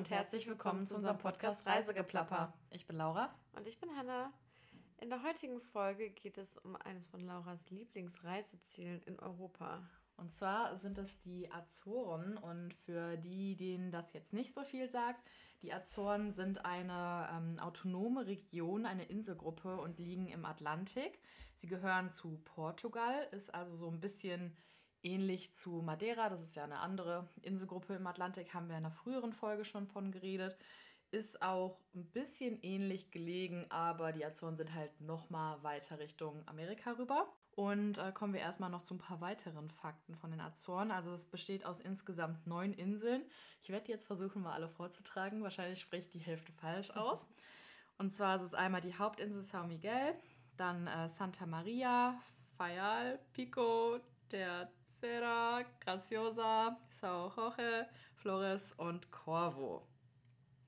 und 0.00 0.08
herzlich 0.08 0.46
willkommen 0.46 0.82
zu 0.82 0.94
unserem 0.94 1.18
Podcast 1.18 1.66
Reisegeplapper. 1.66 2.54
Ich 2.70 2.86
bin 2.86 2.96
Laura. 2.96 3.34
Und 3.52 3.66
ich 3.68 3.78
bin 3.78 3.94
Hanna. 3.94 4.32
In 4.98 5.10
der 5.10 5.22
heutigen 5.22 5.60
Folge 5.60 6.08
geht 6.08 6.38
es 6.38 6.56
um 6.56 6.74
eines 6.74 7.06
von 7.06 7.20
Lauras 7.26 7.68
Lieblingsreisezielen 7.68 9.02
in 9.02 9.18
Europa. 9.18 9.86
Und 10.16 10.32
zwar 10.32 10.78
sind 10.78 10.96
es 10.96 11.20
die 11.20 11.52
Azoren. 11.52 12.38
Und 12.38 12.72
für 12.72 13.18
die, 13.18 13.56
denen 13.56 13.90
das 13.90 14.14
jetzt 14.14 14.32
nicht 14.32 14.54
so 14.54 14.64
viel 14.64 14.88
sagt, 14.88 15.22
die 15.60 15.70
Azoren 15.70 16.32
sind 16.32 16.64
eine 16.64 17.28
ähm, 17.36 17.58
autonome 17.58 18.26
Region, 18.26 18.86
eine 18.86 19.04
Inselgruppe 19.04 19.82
und 19.82 19.98
liegen 19.98 20.28
im 20.28 20.46
Atlantik. 20.46 21.20
Sie 21.56 21.66
gehören 21.66 22.08
zu 22.08 22.40
Portugal, 22.46 23.28
ist 23.32 23.52
also 23.52 23.76
so 23.76 23.90
ein 23.90 24.00
bisschen 24.00 24.56
ähnlich 25.02 25.52
zu 25.54 25.82
Madeira. 25.82 26.28
Das 26.28 26.42
ist 26.42 26.56
ja 26.56 26.64
eine 26.64 26.78
andere 26.78 27.28
Inselgruppe 27.42 27.94
im 27.94 28.06
Atlantik, 28.06 28.54
haben 28.54 28.68
wir 28.68 28.76
in 28.76 28.84
einer 28.84 28.94
früheren 28.94 29.32
Folge 29.32 29.64
schon 29.64 29.86
von 29.86 30.12
geredet. 30.12 30.56
Ist 31.10 31.42
auch 31.42 31.80
ein 31.94 32.04
bisschen 32.06 32.60
ähnlich 32.62 33.10
gelegen, 33.10 33.66
aber 33.70 34.12
die 34.12 34.24
Azoren 34.24 34.56
sind 34.56 34.74
halt 34.74 35.00
noch 35.00 35.28
mal 35.28 35.62
weiter 35.62 35.98
Richtung 35.98 36.42
Amerika 36.46 36.92
rüber. 36.92 37.32
Und 37.56 37.98
äh, 37.98 38.12
kommen 38.12 38.32
wir 38.32 38.40
erstmal 38.40 38.70
noch 38.70 38.82
zu 38.82 38.94
ein 38.94 38.98
paar 38.98 39.20
weiteren 39.20 39.70
Fakten 39.70 40.14
von 40.14 40.30
den 40.30 40.40
Azoren. 40.40 40.92
Also 40.92 41.12
es 41.12 41.26
besteht 41.26 41.64
aus 41.64 41.80
insgesamt 41.80 42.46
neun 42.46 42.72
Inseln. 42.72 43.24
Ich 43.62 43.70
werde 43.70 43.90
jetzt 43.90 44.06
versuchen, 44.06 44.42
mal 44.42 44.52
alle 44.52 44.68
vorzutragen. 44.68 45.42
Wahrscheinlich 45.42 45.80
spreche 45.80 46.06
ich 46.06 46.10
die 46.10 46.20
Hälfte 46.20 46.52
falsch 46.52 46.90
aus. 46.90 47.26
Und 47.98 48.14
zwar 48.14 48.36
ist 48.36 48.42
es 48.42 48.54
einmal 48.54 48.80
die 48.80 48.94
Hauptinsel 48.94 49.42
São 49.42 49.66
Miguel, 49.66 50.14
dann 50.56 50.86
äh, 50.86 51.08
Santa 51.10 51.44
Maria, 51.44 52.18
Fayal, 52.56 53.18
Pico, 53.34 54.00
Tercera, 54.30 55.64
Graciosa, 55.80 56.78
São 57.00 57.34
Jorge, 57.34 57.86
Flores 58.14 58.72
und 58.76 59.10
Corvo. 59.10 59.86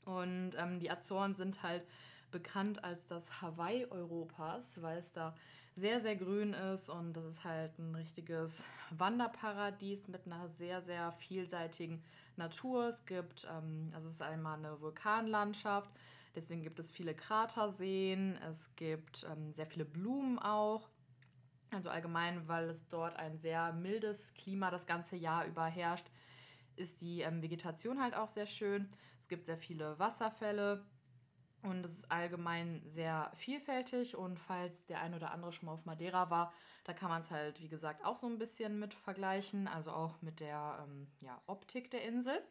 Und 0.04 0.50
ähm, 0.58 0.80
die 0.80 0.90
Azoren 0.90 1.34
sind 1.34 1.62
halt 1.62 1.84
bekannt 2.30 2.82
als 2.82 3.06
das 3.06 3.40
Hawaii 3.40 3.86
Europas, 3.86 4.82
weil 4.82 4.98
es 4.98 5.12
da 5.12 5.34
sehr, 5.76 6.00
sehr 6.00 6.16
grün 6.16 6.52
ist 6.52 6.90
und 6.90 7.14
das 7.14 7.24
ist 7.24 7.44
halt 7.44 7.78
ein 7.78 7.94
richtiges 7.94 8.64
Wanderparadies 8.90 10.08
mit 10.08 10.26
einer 10.26 10.48
sehr, 10.48 10.82
sehr 10.82 11.12
vielseitigen 11.12 12.02
Natur. 12.36 12.88
Es 12.88 13.06
gibt, 13.06 13.46
ähm, 13.50 13.88
also 13.94 14.08
es 14.08 14.14
ist 14.14 14.22
einmal 14.22 14.58
eine 14.58 14.80
Vulkanlandschaft, 14.80 15.90
deswegen 16.34 16.62
gibt 16.62 16.78
es 16.78 16.90
viele 16.90 17.14
Kraterseen, 17.14 18.36
es 18.50 18.74
gibt 18.76 19.24
ähm, 19.30 19.52
sehr 19.52 19.66
viele 19.66 19.84
Blumen 19.84 20.38
auch. 20.38 20.88
Also 21.72 21.88
allgemein, 21.90 22.46
weil 22.48 22.68
es 22.68 22.86
dort 22.88 23.16
ein 23.16 23.38
sehr 23.38 23.72
mildes 23.72 24.32
Klima 24.34 24.70
das 24.70 24.86
ganze 24.86 25.16
Jahr 25.16 25.46
über 25.46 25.66
herrscht, 25.66 26.06
ist 26.76 27.00
die 27.00 27.22
ähm, 27.22 27.42
Vegetation 27.42 28.00
halt 28.00 28.14
auch 28.14 28.28
sehr 28.28 28.46
schön. 28.46 28.88
Es 29.20 29.28
gibt 29.28 29.46
sehr 29.46 29.56
viele 29.56 29.98
Wasserfälle 29.98 30.84
und 31.62 31.84
es 31.84 31.92
ist 31.92 32.10
allgemein 32.10 32.82
sehr 32.84 33.32
vielfältig. 33.36 34.16
Und 34.16 34.38
falls 34.38 34.84
der 34.86 35.00
ein 35.00 35.14
oder 35.14 35.32
andere 35.32 35.52
schon 35.52 35.66
mal 35.66 35.72
auf 35.72 35.84
Madeira 35.86 36.28
war, 36.28 36.52
da 36.84 36.92
kann 36.92 37.08
man 37.08 37.22
es 37.22 37.30
halt, 37.30 37.60
wie 37.60 37.68
gesagt, 37.68 38.04
auch 38.04 38.16
so 38.16 38.26
ein 38.26 38.38
bisschen 38.38 38.78
mit 38.78 38.94
vergleichen. 38.94 39.68
Also 39.68 39.92
auch 39.92 40.20
mit 40.20 40.40
der 40.40 40.84
ähm, 40.84 41.08
ja, 41.20 41.40
Optik 41.46 41.90
der 41.90 42.04
Insel. 42.04 42.42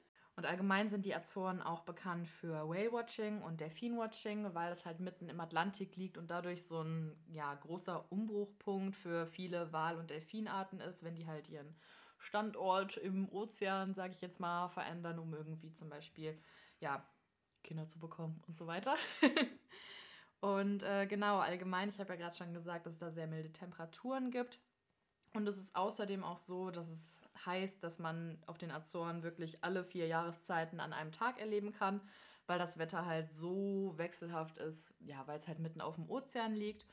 Und 0.41 0.47
allgemein 0.47 0.89
sind 0.89 1.05
die 1.05 1.13
Azoren 1.13 1.61
auch 1.61 1.81
bekannt 1.81 2.27
für 2.27 2.67
Whale-Watching 2.67 3.43
und 3.43 3.61
Delfin-Watching, 3.61 4.55
weil 4.55 4.71
es 4.71 4.85
halt 4.85 4.99
mitten 4.99 5.29
im 5.29 5.39
Atlantik 5.39 5.95
liegt 5.97 6.17
und 6.17 6.31
dadurch 6.31 6.65
so 6.65 6.81
ein 6.81 7.15
ja, 7.27 7.53
großer 7.53 8.11
Umbruchpunkt 8.11 8.95
für 8.95 9.27
viele 9.27 9.71
Wal- 9.71 9.97
und 9.97 10.09
Delfinarten 10.09 10.79
ist, 10.79 11.03
wenn 11.03 11.13
die 11.13 11.27
halt 11.27 11.47
ihren 11.47 11.75
Standort 12.17 12.97
im 12.97 13.29
Ozean, 13.29 13.93
sage 13.93 14.13
ich 14.13 14.21
jetzt 14.21 14.39
mal, 14.39 14.67
verändern, 14.69 15.19
um 15.19 15.31
irgendwie 15.31 15.71
zum 15.75 15.89
Beispiel 15.89 16.35
ja, 16.79 17.05
Kinder 17.63 17.85
zu 17.85 17.99
bekommen 17.99 18.41
und 18.47 18.57
so 18.57 18.65
weiter. 18.65 18.95
und 20.39 20.81
äh, 20.81 21.05
genau, 21.05 21.37
allgemein, 21.37 21.89
ich 21.89 21.99
habe 21.99 22.13
ja 22.13 22.15
gerade 22.15 22.35
schon 22.35 22.55
gesagt, 22.55 22.87
dass 22.87 22.93
es 22.93 22.99
da 22.99 23.11
sehr 23.11 23.27
milde 23.27 23.51
Temperaturen 23.51 24.31
gibt. 24.31 24.59
Und 25.35 25.47
es 25.47 25.59
ist 25.59 25.75
außerdem 25.75 26.23
auch 26.23 26.39
so, 26.39 26.71
dass 26.71 26.89
es 26.89 27.20
heißt, 27.45 27.83
dass 27.83 27.99
man 27.99 28.41
auf 28.45 28.57
den 28.57 28.71
Azoren 28.71 29.23
wirklich 29.23 29.63
alle 29.63 29.83
vier 29.83 30.07
Jahreszeiten 30.07 30.79
an 30.79 30.93
einem 30.93 31.11
Tag 31.11 31.39
erleben 31.39 31.71
kann, 31.71 32.01
weil 32.47 32.59
das 32.59 32.77
Wetter 32.77 33.05
halt 33.05 33.33
so 33.33 33.93
wechselhaft 33.97 34.57
ist, 34.57 34.93
ja, 34.99 35.25
weil 35.27 35.37
es 35.37 35.47
halt 35.47 35.59
mitten 35.59 35.81
auf 35.81 35.95
dem 35.95 36.09
Ozean 36.09 36.53
liegt. 36.53 36.85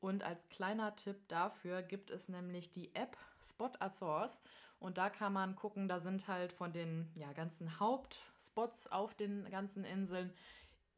Und 0.00 0.22
als 0.22 0.48
kleiner 0.48 0.94
Tipp 0.96 1.16
dafür 1.28 1.82
gibt 1.82 2.10
es 2.10 2.28
nämlich 2.28 2.70
die 2.70 2.94
App 2.94 3.16
Spot 3.42 3.72
Azores. 3.80 4.40
Und 4.78 4.96
da 4.96 5.10
kann 5.10 5.32
man 5.32 5.56
gucken, 5.56 5.88
da 5.88 5.98
sind 5.98 6.28
halt 6.28 6.52
von 6.52 6.72
den 6.72 7.10
ja, 7.16 7.32
ganzen 7.32 7.80
Hauptspots 7.80 8.86
auf 8.92 9.14
den 9.14 9.50
ganzen 9.50 9.84
Inseln 9.84 10.32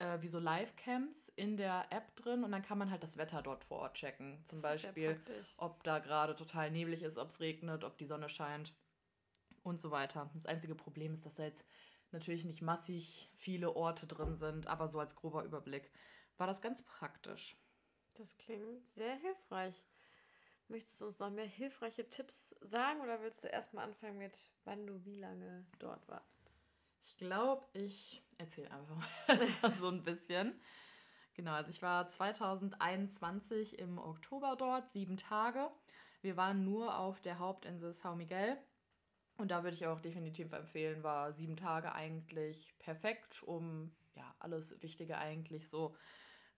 äh, 0.00 0.20
wie 0.20 0.28
so 0.28 0.38
Live-Camps 0.38 1.30
in 1.36 1.56
der 1.56 1.86
App 1.90 2.14
drin 2.16 2.42
und 2.42 2.52
dann 2.52 2.62
kann 2.62 2.78
man 2.78 2.90
halt 2.90 3.02
das 3.02 3.16
Wetter 3.16 3.42
dort 3.42 3.64
vor 3.64 3.78
Ort 3.78 3.94
checken. 3.94 4.42
Zum 4.44 4.60
das 4.60 4.82
Beispiel, 4.82 5.20
ob 5.58 5.82
da 5.84 5.98
gerade 5.98 6.34
total 6.34 6.70
neblig 6.70 7.02
ist, 7.02 7.18
ob 7.18 7.28
es 7.28 7.40
regnet, 7.40 7.84
ob 7.84 7.96
die 7.98 8.06
Sonne 8.06 8.28
scheint 8.28 8.74
und 9.62 9.80
so 9.80 9.90
weiter. 9.90 10.30
Das 10.34 10.46
einzige 10.46 10.74
Problem 10.74 11.12
ist, 11.12 11.26
dass 11.26 11.34
da 11.34 11.44
jetzt 11.44 11.64
natürlich 12.12 12.44
nicht 12.44 12.62
massig 12.62 13.30
viele 13.34 13.76
Orte 13.76 14.06
drin 14.06 14.36
sind, 14.36 14.66
aber 14.66 14.88
so 14.88 14.98
als 14.98 15.14
grober 15.16 15.44
Überblick 15.44 15.90
war 16.36 16.46
das 16.46 16.62
ganz 16.62 16.82
praktisch. 16.82 17.56
Das 18.14 18.36
klingt 18.36 18.86
sehr 18.88 19.14
hilfreich. 19.16 19.84
Möchtest 20.68 21.00
du 21.00 21.06
uns 21.06 21.18
noch 21.18 21.30
mehr 21.30 21.46
hilfreiche 21.46 22.08
Tipps 22.08 22.54
sagen 22.60 23.00
oder 23.00 23.20
willst 23.22 23.42
du 23.42 23.48
erstmal 23.48 23.84
anfangen 23.84 24.18
mit, 24.18 24.52
wann 24.64 24.86
du 24.86 25.04
wie 25.04 25.16
lange 25.16 25.66
dort 25.78 26.06
warst? 26.08 26.52
Ich 27.04 27.16
glaube, 27.16 27.66
ich 27.72 28.22
erzähle 28.38 28.70
einfach 28.70 28.96
mal 29.62 29.72
so 29.72 29.88
ein 29.88 30.02
bisschen. 30.04 30.60
Genau, 31.34 31.52
also 31.52 31.70
ich 31.70 31.82
war 31.82 32.08
2021 32.08 33.78
im 33.78 33.98
Oktober 33.98 34.56
dort, 34.56 34.90
sieben 34.90 35.16
Tage. 35.16 35.70
Wir 36.22 36.36
waren 36.36 36.64
nur 36.64 36.98
auf 36.98 37.20
der 37.20 37.38
Hauptinsel 37.38 37.92
São 37.92 38.14
Miguel. 38.14 38.58
Und 39.40 39.50
da 39.50 39.62
würde 39.62 39.74
ich 39.74 39.86
auch 39.86 40.00
definitiv 40.00 40.52
empfehlen, 40.52 41.02
war 41.02 41.32
sieben 41.32 41.56
Tage 41.56 41.94
eigentlich 41.94 42.74
perfekt, 42.78 43.42
um 43.42 43.90
ja 44.14 44.34
alles 44.38 44.80
Wichtige 44.82 45.16
eigentlich 45.16 45.68
so 45.68 45.96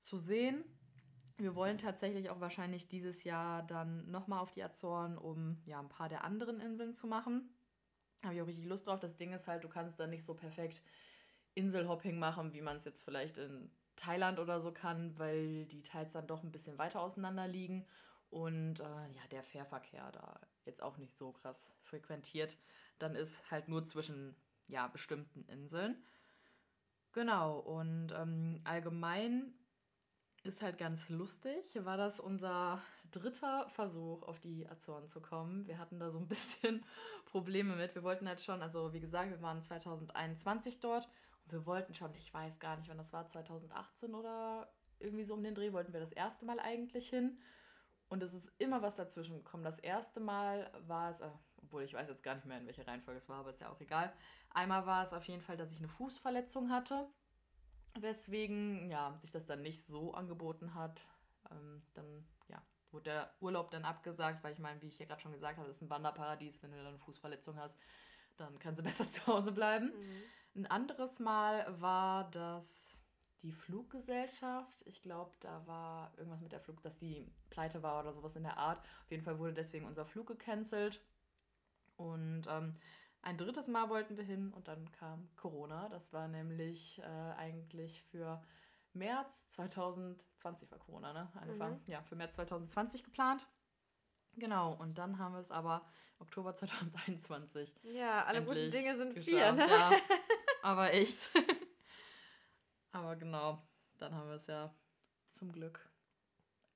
zu 0.00 0.18
sehen. 0.18 0.64
Wir 1.38 1.54
wollen 1.54 1.78
tatsächlich 1.78 2.28
auch 2.28 2.40
wahrscheinlich 2.40 2.88
dieses 2.88 3.22
Jahr 3.22 3.62
dann 3.62 4.10
nochmal 4.10 4.40
auf 4.40 4.50
die 4.50 4.64
Azoren, 4.64 5.16
um 5.16 5.62
ja 5.66 5.78
ein 5.78 5.88
paar 5.88 6.08
der 6.08 6.24
anderen 6.24 6.60
Inseln 6.60 6.92
zu 6.92 7.06
machen. 7.06 7.54
Habe 8.24 8.34
ich 8.34 8.42
auch 8.42 8.46
richtig 8.46 8.66
Lust 8.66 8.86
drauf. 8.86 8.98
Das 8.98 9.16
Ding 9.16 9.32
ist 9.32 9.46
halt, 9.46 9.62
du 9.62 9.68
kannst 9.68 10.00
da 10.00 10.08
nicht 10.08 10.24
so 10.24 10.34
perfekt 10.34 10.82
Inselhopping 11.54 12.18
machen, 12.18 12.52
wie 12.52 12.62
man 12.62 12.76
es 12.76 12.84
jetzt 12.84 13.02
vielleicht 13.02 13.38
in 13.38 13.70
Thailand 13.94 14.40
oder 14.40 14.60
so 14.60 14.72
kann, 14.72 15.16
weil 15.18 15.66
die 15.66 15.82
teils 15.82 16.12
dann 16.12 16.26
doch 16.26 16.42
ein 16.42 16.52
bisschen 16.52 16.78
weiter 16.78 17.00
auseinander 17.00 17.46
liegen 17.46 17.86
und 18.30 18.80
äh, 18.80 18.84
ja, 18.84 19.22
der 19.30 19.44
Fährverkehr 19.44 20.10
da 20.10 20.40
jetzt 20.64 20.82
auch 20.82 20.98
nicht 20.98 21.16
so 21.16 21.32
krass 21.32 21.74
frequentiert. 21.82 22.56
Dann 22.98 23.14
ist 23.14 23.50
halt 23.50 23.68
nur 23.68 23.84
zwischen 23.84 24.36
ja, 24.68 24.88
bestimmten 24.88 25.44
Inseln. 25.48 26.02
Genau, 27.12 27.58
und 27.58 28.12
ähm, 28.12 28.60
allgemein 28.64 29.54
ist 30.44 30.62
halt 30.62 30.78
ganz 30.78 31.08
lustig. 31.08 31.64
War 31.84 31.96
das 31.96 32.18
unser 32.18 32.80
dritter 33.10 33.68
Versuch, 33.68 34.22
auf 34.22 34.40
die 34.40 34.66
Azoren 34.68 35.06
zu 35.06 35.20
kommen. 35.20 35.66
Wir 35.66 35.78
hatten 35.78 35.98
da 36.00 36.10
so 36.10 36.18
ein 36.18 36.28
bisschen 36.28 36.84
Probleme 37.26 37.76
mit. 37.76 37.94
Wir 37.94 38.02
wollten 38.02 38.28
halt 38.28 38.40
schon, 38.40 38.62
also 38.62 38.92
wie 38.92 39.00
gesagt, 39.00 39.30
wir 39.30 39.42
waren 39.42 39.60
2021 39.60 40.80
dort 40.80 41.08
und 41.44 41.52
wir 41.52 41.66
wollten 41.66 41.94
schon, 41.94 42.14
ich 42.14 42.32
weiß 42.32 42.58
gar 42.58 42.76
nicht, 42.76 42.88
wann 42.88 42.98
das 42.98 43.12
war, 43.12 43.26
2018 43.26 44.14
oder 44.14 44.72
irgendwie 44.98 45.24
so 45.24 45.34
um 45.34 45.42
den 45.42 45.54
Dreh, 45.54 45.72
wollten 45.72 45.92
wir 45.92 46.00
das 46.00 46.12
erste 46.12 46.44
Mal 46.44 46.60
eigentlich 46.60 47.08
hin. 47.08 47.38
Und 48.12 48.22
es 48.22 48.34
ist 48.34 48.52
immer 48.58 48.82
was 48.82 48.94
dazwischen 48.94 49.38
gekommen. 49.38 49.64
Das 49.64 49.78
erste 49.78 50.20
Mal 50.20 50.70
war 50.86 51.12
es, 51.12 51.20
äh, 51.20 51.30
obwohl 51.62 51.82
ich 51.82 51.94
weiß 51.94 52.10
jetzt 52.10 52.22
gar 52.22 52.34
nicht 52.34 52.44
mehr, 52.44 52.58
in 52.58 52.66
welcher 52.66 52.86
Reihenfolge 52.86 53.16
es 53.16 53.26
war, 53.30 53.38
aber 53.38 53.48
ist 53.48 53.62
ja 53.62 53.70
auch 53.70 53.80
egal. 53.80 54.12
Einmal 54.50 54.84
war 54.84 55.02
es 55.02 55.14
auf 55.14 55.24
jeden 55.24 55.40
Fall, 55.40 55.56
dass 55.56 55.72
ich 55.72 55.78
eine 55.78 55.88
Fußverletzung 55.88 56.70
hatte 56.70 57.08
Weswegen 57.98 58.90
ja, 58.90 59.16
sich 59.16 59.30
das 59.30 59.46
dann 59.46 59.62
nicht 59.62 59.86
so 59.86 60.12
angeboten 60.12 60.74
hat. 60.74 61.06
Ähm, 61.50 61.82
dann 61.94 62.28
ja, 62.48 62.60
wurde 62.90 63.04
der 63.04 63.34
Urlaub 63.40 63.70
dann 63.70 63.86
abgesagt, 63.86 64.44
weil 64.44 64.52
ich 64.52 64.58
meine, 64.58 64.82
wie 64.82 64.88
ich 64.88 64.98
ja 64.98 65.06
gerade 65.06 65.22
schon 65.22 65.32
gesagt 65.32 65.56
habe, 65.56 65.70
es 65.70 65.76
ist 65.76 65.82
ein 65.82 65.88
Wanderparadies. 65.88 66.62
Wenn 66.62 66.72
du 66.72 66.76
dann 66.76 66.88
eine 66.88 66.98
Fußverletzung 66.98 67.58
hast, 67.58 67.78
dann 68.36 68.58
kannst 68.58 68.78
du 68.78 68.84
besser 68.84 69.10
zu 69.10 69.26
Hause 69.26 69.52
bleiben. 69.52 69.86
Mhm. 69.86 70.62
Ein 70.62 70.66
anderes 70.66 71.18
Mal 71.18 71.80
war 71.80 72.30
das 72.30 72.91
die 73.42 73.52
Fluggesellschaft. 73.52 74.82
Ich 74.86 75.02
glaube, 75.02 75.32
da 75.40 75.66
war 75.66 76.12
irgendwas 76.16 76.40
mit 76.40 76.52
der 76.52 76.60
Flug, 76.60 76.80
dass 76.82 76.96
die 76.98 77.26
pleite 77.50 77.82
war 77.82 78.00
oder 78.00 78.12
sowas 78.12 78.36
in 78.36 78.44
der 78.44 78.56
Art. 78.56 78.78
Auf 79.04 79.10
jeden 79.10 79.24
Fall 79.24 79.38
wurde 79.38 79.54
deswegen 79.54 79.86
unser 79.86 80.04
Flug 80.06 80.28
gecancelt. 80.28 81.00
Und 81.96 82.42
ähm, 82.48 82.76
ein 83.22 83.36
drittes 83.36 83.68
Mal 83.68 83.88
wollten 83.88 84.16
wir 84.16 84.24
hin 84.24 84.52
und 84.52 84.68
dann 84.68 84.90
kam 84.92 85.28
Corona. 85.36 85.88
Das 85.88 86.12
war 86.12 86.28
nämlich 86.28 86.98
äh, 87.00 87.32
eigentlich 87.36 88.02
für 88.04 88.42
März 88.94 89.48
2020 89.50 90.70
war 90.70 90.78
Corona, 90.78 91.12
ne? 91.12 91.30
Angefangen. 91.34 91.80
Mhm. 91.84 91.90
Ja, 91.92 92.02
für 92.02 92.16
März 92.16 92.34
2020 92.34 93.04
geplant. 93.04 93.46
Genau, 94.36 94.72
und 94.74 94.98
dann 94.98 95.18
haben 95.18 95.34
wir 95.34 95.40
es 95.40 95.50
aber 95.50 95.86
Oktober 96.18 96.54
2021. 96.56 97.74
Ja, 97.82 98.24
alle 98.24 98.42
guten 98.44 98.70
Dinge 98.70 98.96
sind 98.96 99.14
geschafft. 99.14 99.28
vier, 99.30 99.52
ne? 99.52 99.68
Ja, 99.68 99.90
aber 100.62 100.92
echt. 100.92 101.30
Aber 102.92 103.16
genau, 103.16 103.62
dann 103.98 104.14
haben 104.14 104.28
wir 104.28 104.36
es 104.36 104.46
ja 104.46 104.72
zum 105.30 105.52
Glück 105.52 105.88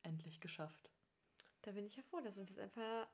endlich 0.03 0.41
geschafft. 0.41 0.91
Da 1.63 1.73
bin 1.73 1.87
ich 1.87 1.97
ja 1.97 2.03
froh, 2.03 2.21
dass 2.21 2.35
du 2.35 2.41
jetzt 2.41 2.59
einfach 2.59 3.07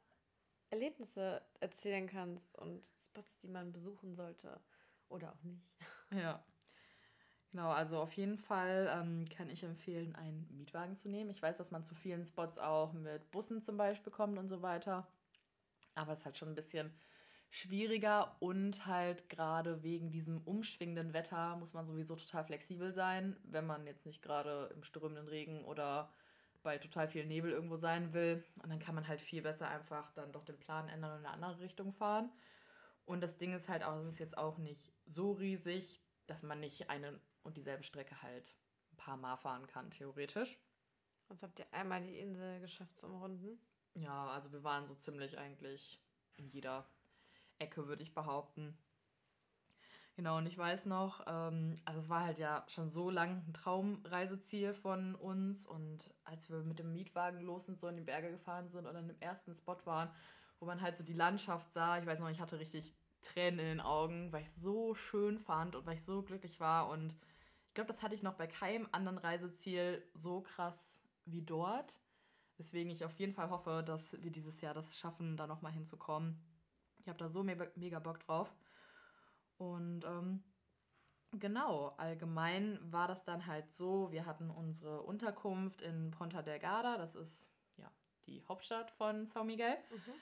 Erlebnisse 0.71 1.43
erzählen 1.61 2.07
kannst 2.07 2.57
und 2.59 2.83
Spots, 2.97 3.39
die 3.41 3.49
man 3.49 3.73
besuchen 3.73 4.15
sollte 4.15 4.61
oder 5.09 5.33
auch 5.33 5.43
nicht. 5.43 5.69
Ja. 6.13 6.45
Genau, 7.51 7.71
also 7.71 7.99
auf 8.01 8.13
jeden 8.15 8.37
Fall 8.39 8.87
ähm, 8.95 9.27
kann 9.31 9.49
ich 9.49 9.63
empfehlen, 9.63 10.15
einen 10.15 10.47
Mietwagen 10.57 10.95
zu 10.95 11.09
nehmen. 11.09 11.31
Ich 11.31 11.43
weiß, 11.43 11.57
dass 11.57 11.71
man 11.71 11.85
zu 11.85 11.95
vielen 11.95 12.27
Spots 12.27 12.59
auch 12.59 12.93
mit 12.93 13.31
Bussen 13.31 13.63
zum 13.63 13.79
Beispiel 13.79 14.13
kommt 14.13 14.39
und 14.39 14.49
so 14.49 14.61
weiter. 14.61 15.07
Aber 15.95 16.13
es 16.13 16.21
ist 16.21 16.25
halt 16.27 16.37
schon 16.37 16.49
ein 16.49 16.55
bisschen 16.55 16.93
schwieriger 17.53 18.35
und 18.41 18.87
halt 18.87 19.29
gerade 19.29 19.83
wegen 19.83 20.11
diesem 20.11 20.41
umschwingenden 20.47 21.13
Wetter 21.13 21.55
muss 21.57 21.75
man 21.75 21.87
sowieso 21.87 22.17
total 22.17 22.45
flexibel 22.45 22.95
sein, 22.95 23.37
wenn 23.45 23.67
man 23.67 23.87
jetzt 23.87 24.07
nicht 24.07 24.23
gerade 24.23 24.71
im 24.75 24.83
strömenden 24.83 25.29
Regen 25.29 25.63
oder 25.67 26.11
bei 26.63 26.79
total 26.79 27.09
viel 27.09 27.27
Nebel 27.27 27.53
irgendwo 27.53 27.77
sein 27.77 28.15
will. 28.15 28.43
Und 28.63 28.71
dann 28.71 28.79
kann 28.79 28.95
man 28.95 29.07
halt 29.07 29.21
viel 29.21 29.43
besser 29.43 29.69
einfach 29.69 30.11
dann 30.13 30.33
doch 30.33 30.47
den 30.47 30.59
Plan 30.59 30.89
ändern 30.89 31.13
und 31.13 31.19
in 31.19 31.27
eine 31.27 31.35
andere 31.35 31.61
Richtung 31.61 31.93
fahren. 31.93 32.33
Und 33.05 33.21
das 33.21 33.37
Ding 33.37 33.53
ist 33.53 33.69
halt 33.69 33.83
auch, 33.83 33.99
es 33.99 34.15
ist 34.15 34.19
jetzt 34.19 34.39
auch 34.39 34.57
nicht 34.57 34.91
so 35.05 35.33
riesig, 35.33 36.01
dass 36.29 36.43
man 36.43 36.59
nicht 36.59 36.89
eine 36.89 37.21
und 37.43 37.59
dieselbe 37.59 37.83
Strecke 37.83 38.23
halt 38.23 38.57
ein 38.93 38.97
paar 38.97 39.19
Mal 39.19 39.37
fahren 39.37 39.67
kann, 39.67 39.91
theoretisch. 39.91 40.59
Sonst 41.29 41.43
habt 41.43 41.59
ihr 41.59 41.67
einmal 41.73 42.01
die 42.01 42.19
Insel 42.19 42.61
geschafft 42.61 42.97
zu 42.97 43.09
umrunden. 43.09 43.61
Ja, 43.93 44.29
also 44.29 44.51
wir 44.53 44.65
waren 44.65 44.87
so 44.87 44.95
ziemlich 44.95 45.37
eigentlich 45.37 46.01
in 46.39 46.49
jeder 46.49 46.87
Ecke, 47.63 47.87
würde 47.89 48.03
ich 48.03 48.15
behaupten. 48.15 48.77
Genau, 50.17 50.37
und 50.37 50.47
ich 50.47 50.59
weiß 50.59 50.87
noch, 50.87 51.25
ähm, 51.27 51.77
also 51.87 52.01
es 52.01 52.09
war 52.11 52.25
halt 52.25 52.39
ja 52.39 52.65
schon 52.69 52.91
so 52.91 53.09
lang 53.09 53.45
ein 53.49 53.55
Traumreiseziel 53.55 54.75
von 54.75 55.15
uns. 55.15 55.67
Und 55.67 56.11
als 56.25 56.51
wir 56.51 56.59
mit 56.59 56.79
dem 56.79 56.93
Mietwagen 56.93 57.41
los 57.41 57.67
sind, 57.67 57.81
so 57.81 57.89
in 57.89 57.97
die 57.97 58.03
Berge 58.03 58.31
gefahren 58.31 58.69
sind 58.69 58.87
und 58.87 58.95
dann 58.95 59.09
im 59.09 59.21
ersten 59.21 59.55
Spot 59.57 59.79
waren, 59.85 60.11
wo 60.61 60.67
man 60.67 60.83
halt 60.83 60.97
so 60.97 61.05
die 61.05 61.15
Landschaft 61.15 61.73
sah, 61.73 61.99
ich 61.99 62.07
weiß 62.07 62.21
noch, 62.21 62.29
ich 62.29 62.41
hatte 62.41 62.59
richtig 62.59 62.95
Tränen 63.23 63.61
in 63.61 63.67
den 63.67 63.81
Augen, 63.81 64.33
weil 64.33 64.43
ich 64.43 64.49
es 64.49 64.57
so 64.57 64.95
schön 64.95 65.39
fand 65.39 65.77
und 65.77 65.87
weil 65.87 65.95
ich 65.95 66.05
so 66.05 66.23
glücklich 66.23 66.61
war. 66.61 66.89
Und 66.89 67.17
ich 67.69 67.75
glaube, 67.75 67.89
das 67.89 68.03
hatte 68.03 68.15
ich 68.15 68.23
noch 68.23 68.35
bei 68.35 68.47
keinem 68.47 68.89
anderen 68.93 69.19
Reiseziel 69.19 70.03
so 70.15 70.43
krass 70.43 71.01
wie 71.25 71.43
dort. 71.43 71.99
Weswegen 72.59 72.93
ich 72.93 73.05
auf 73.05 73.15
jeden 73.15 73.33
Fall 73.33 73.49
hoffe, 73.51 73.83
dass 73.87 74.13
wir 74.23 74.31
dieses 74.31 74.61
Jahr 74.61 74.75
das 74.75 74.97
schaffen, 74.99 75.37
da 75.37 75.47
nochmal 75.47 75.73
hinzukommen. 75.73 76.39
Ich 77.03 77.09
habe 77.09 77.19
da 77.19 77.29
so 77.29 77.43
mega, 77.43 77.67
mega 77.75 77.99
Bock 77.99 78.21
drauf. 78.21 78.55
Und 79.59 80.05
ähm, 80.05 80.43
genau, 81.33 81.95
allgemein 81.99 82.79
war 82.93 83.09
das 83.09 83.25
dann 83.25 83.47
halt 83.47 83.73
so, 83.73 84.11
wir 84.13 84.25
hatten 84.25 84.51
unsere 84.51 85.03
Unterkunft 85.03 85.83
in 85.83 86.11
Ponta 86.11 86.43
Delgada, 86.43 86.97
das 86.97 87.15
ist 87.15 87.49
ja 87.77 87.91
die 88.27 88.43
Hauptstadt 88.49 88.91
von 88.91 89.27
São 89.27 89.45
Miguel. 89.45 89.77
Mhm. 89.91 90.13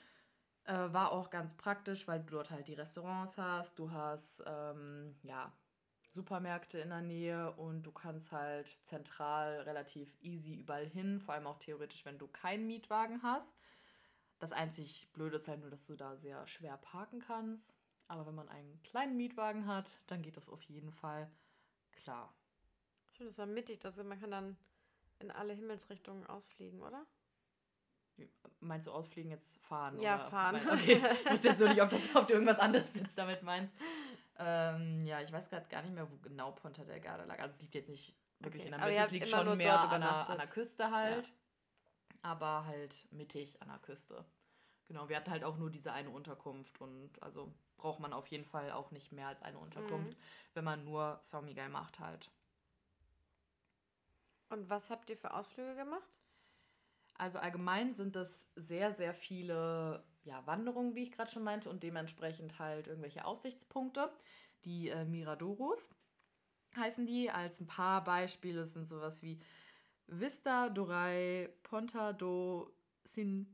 Äh, 0.65 0.93
war 0.93 1.11
auch 1.11 1.29
ganz 1.29 1.55
praktisch, 1.55 2.07
weil 2.07 2.19
du 2.19 2.31
dort 2.31 2.51
halt 2.51 2.67
die 2.67 2.73
Restaurants 2.73 3.37
hast, 3.37 3.79
du 3.79 3.91
hast 3.91 4.43
ähm, 4.45 5.15
ja 5.23 5.51
Supermärkte 6.09 6.79
in 6.79 6.89
der 6.89 7.01
Nähe 7.01 7.51
und 7.53 7.83
du 7.83 7.91
kannst 7.91 8.31
halt 8.31 8.77
zentral 8.83 9.61
relativ 9.61 10.13
easy 10.21 10.53
überall 10.53 10.85
hin, 10.85 11.19
vor 11.19 11.33
allem 11.33 11.47
auch 11.47 11.57
theoretisch, 11.57 12.05
wenn 12.05 12.17
du 12.17 12.27
keinen 12.27 12.67
Mietwagen 12.67 13.23
hast. 13.23 13.55
Das 14.41 14.51
einzig 14.51 15.07
Blöde 15.13 15.35
ist 15.35 15.47
halt 15.47 15.61
nur, 15.61 15.69
dass 15.69 15.85
du 15.85 15.95
da 15.95 16.17
sehr 16.17 16.47
schwer 16.47 16.75
parken 16.77 17.19
kannst. 17.19 17.75
Aber 18.07 18.25
wenn 18.25 18.33
man 18.33 18.49
einen 18.49 18.81
kleinen 18.81 19.15
Mietwagen 19.15 19.67
hat, 19.67 19.85
dann 20.07 20.23
geht 20.23 20.35
das 20.35 20.49
auf 20.49 20.63
jeden 20.63 20.91
Fall 20.91 21.31
klar. 21.91 22.33
Stimmt, 23.13 23.29
das 23.29 23.37
war 23.37 23.45
mittig, 23.45 23.85
also 23.85 24.03
man 24.03 24.19
kann 24.19 24.31
dann 24.31 24.57
in 25.19 25.29
alle 25.29 25.53
Himmelsrichtungen 25.53 26.25
ausfliegen, 26.25 26.81
oder? 26.81 27.05
Meinst 28.59 28.87
du 28.87 28.91
ausfliegen 28.91 29.29
jetzt 29.29 29.63
fahren? 29.63 29.99
Ja, 29.99 30.15
oder? 30.15 30.29
fahren. 30.31 30.55
Okay. 30.71 31.01
Ich 31.23 31.31
wusste 31.31 31.49
jetzt 31.49 31.59
so 31.59 31.67
nicht, 31.67 31.81
ob, 31.81 31.89
das, 31.89 32.15
ob 32.15 32.27
du 32.27 32.33
irgendwas 32.33 32.59
anderes 32.59 32.93
jetzt 32.95 33.17
damit 33.17 33.43
meinst. 33.43 33.73
Ähm, 34.39 35.05
ja, 35.05 35.21
ich 35.21 35.31
weiß 35.31 35.49
gerade 35.49 35.67
gar 35.69 35.83
nicht 35.83 35.93
mehr, 35.93 36.09
wo 36.11 36.17
genau 36.17 36.51
Ponta 36.51 36.83
Delgada 36.83 37.25
lag. 37.25 37.39
Also 37.39 37.53
es 37.53 37.61
liegt 37.61 37.75
jetzt 37.75 37.89
nicht 37.89 38.15
wirklich 38.39 38.63
okay. 38.63 38.73
in 38.73 38.79
der 38.79 38.89
Mitte, 38.89 39.05
es 39.05 39.11
liegt 39.11 39.29
schon 39.29 39.57
mehr 39.57 39.79
an 39.79 40.01
der, 40.01 40.29
an 40.29 40.37
der, 40.37 40.47
Küste 40.47 40.89
halt. 40.89 41.27
Ja. 41.27 41.33
Aber 42.21 42.65
halt 42.65 43.07
mittig 43.11 43.61
an 43.61 43.69
der 43.69 43.79
Küste. 43.79 44.25
Genau, 44.87 45.09
wir 45.09 45.15
hatten 45.15 45.31
halt 45.31 45.43
auch 45.43 45.57
nur 45.57 45.69
diese 45.69 45.93
eine 45.93 46.09
Unterkunft 46.09 46.81
und 46.81 47.21
also 47.23 47.53
braucht 47.77 47.99
man 47.99 48.13
auf 48.13 48.27
jeden 48.27 48.45
Fall 48.45 48.71
auch 48.71 48.91
nicht 48.91 49.11
mehr 49.11 49.27
als 49.27 49.41
eine 49.41 49.57
Unterkunft, 49.57 50.11
mhm. 50.11 50.23
wenn 50.53 50.63
man 50.63 50.83
nur 50.83 51.19
São 51.23 51.41
Miguel 51.41 51.69
macht 51.69 51.99
halt. 51.99 52.29
Und 54.49 54.69
was 54.69 54.89
habt 54.89 55.09
ihr 55.09 55.17
für 55.17 55.33
Ausflüge 55.33 55.75
gemacht? 55.75 56.21
Also 57.15 57.39
allgemein 57.39 57.93
sind 57.93 58.15
das 58.15 58.45
sehr, 58.55 58.93
sehr 58.93 59.13
viele 59.13 60.03
ja, 60.23 60.45
Wanderungen, 60.45 60.95
wie 60.95 61.03
ich 61.03 61.11
gerade 61.11 61.31
schon 61.31 61.43
meinte, 61.43 61.69
und 61.69 61.83
dementsprechend 61.83 62.59
halt 62.59 62.87
irgendwelche 62.87 63.25
Aussichtspunkte. 63.25 64.11
Die 64.65 64.89
äh, 64.89 65.05
Miradoros 65.05 65.89
heißen 66.75 67.05
die. 67.05 67.31
Als 67.31 67.59
ein 67.59 67.67
paar 67.67 68.03
Beispiele 68.03 68.65
sind 68.65 68.87
sowas 68.87 69.21
wie 69.21 69.39
Vista 70.13 70.69
Dorai, 70.69 71.49
Ponta 71.63 72.11
do 72.11 72.69
Sintrao 73.05 73.47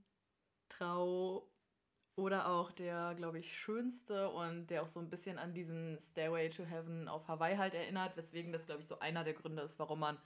oder 2.15 2.49
auch 2.49 2.71
der, 2.71 3.13
glaube 3.15 3.37
ich, 3.37 3.55
schönste 3.55 4.29
und 4.29 4.67
der 4.71 4.81
auch 4.81 4.87
so 4.87 4.99
ein 4.99 5.09
bisschen 5.09 5.37
an 5.37 5.53
diesen 5.53 5.99
Stairway 5.99 6.49
to 6.49 6.65
Heaven 6.65 7.07
auf 7.07 7.27
Hawaii 7.27 7.57
halt 7.57 7.75
erinnert, 7.75 8.17
weswegen 8.17 8.51
das, 8.51 8.65
glaube 8.65 8.81
ich, 8.81 8.87
so 8.87 8.97
einer 8.97 9.23
der 9.23 9.35
Gründe 9.35 9.61
ist, 9.61 9.77
warum 9.77 9.99
man 9.99 10.17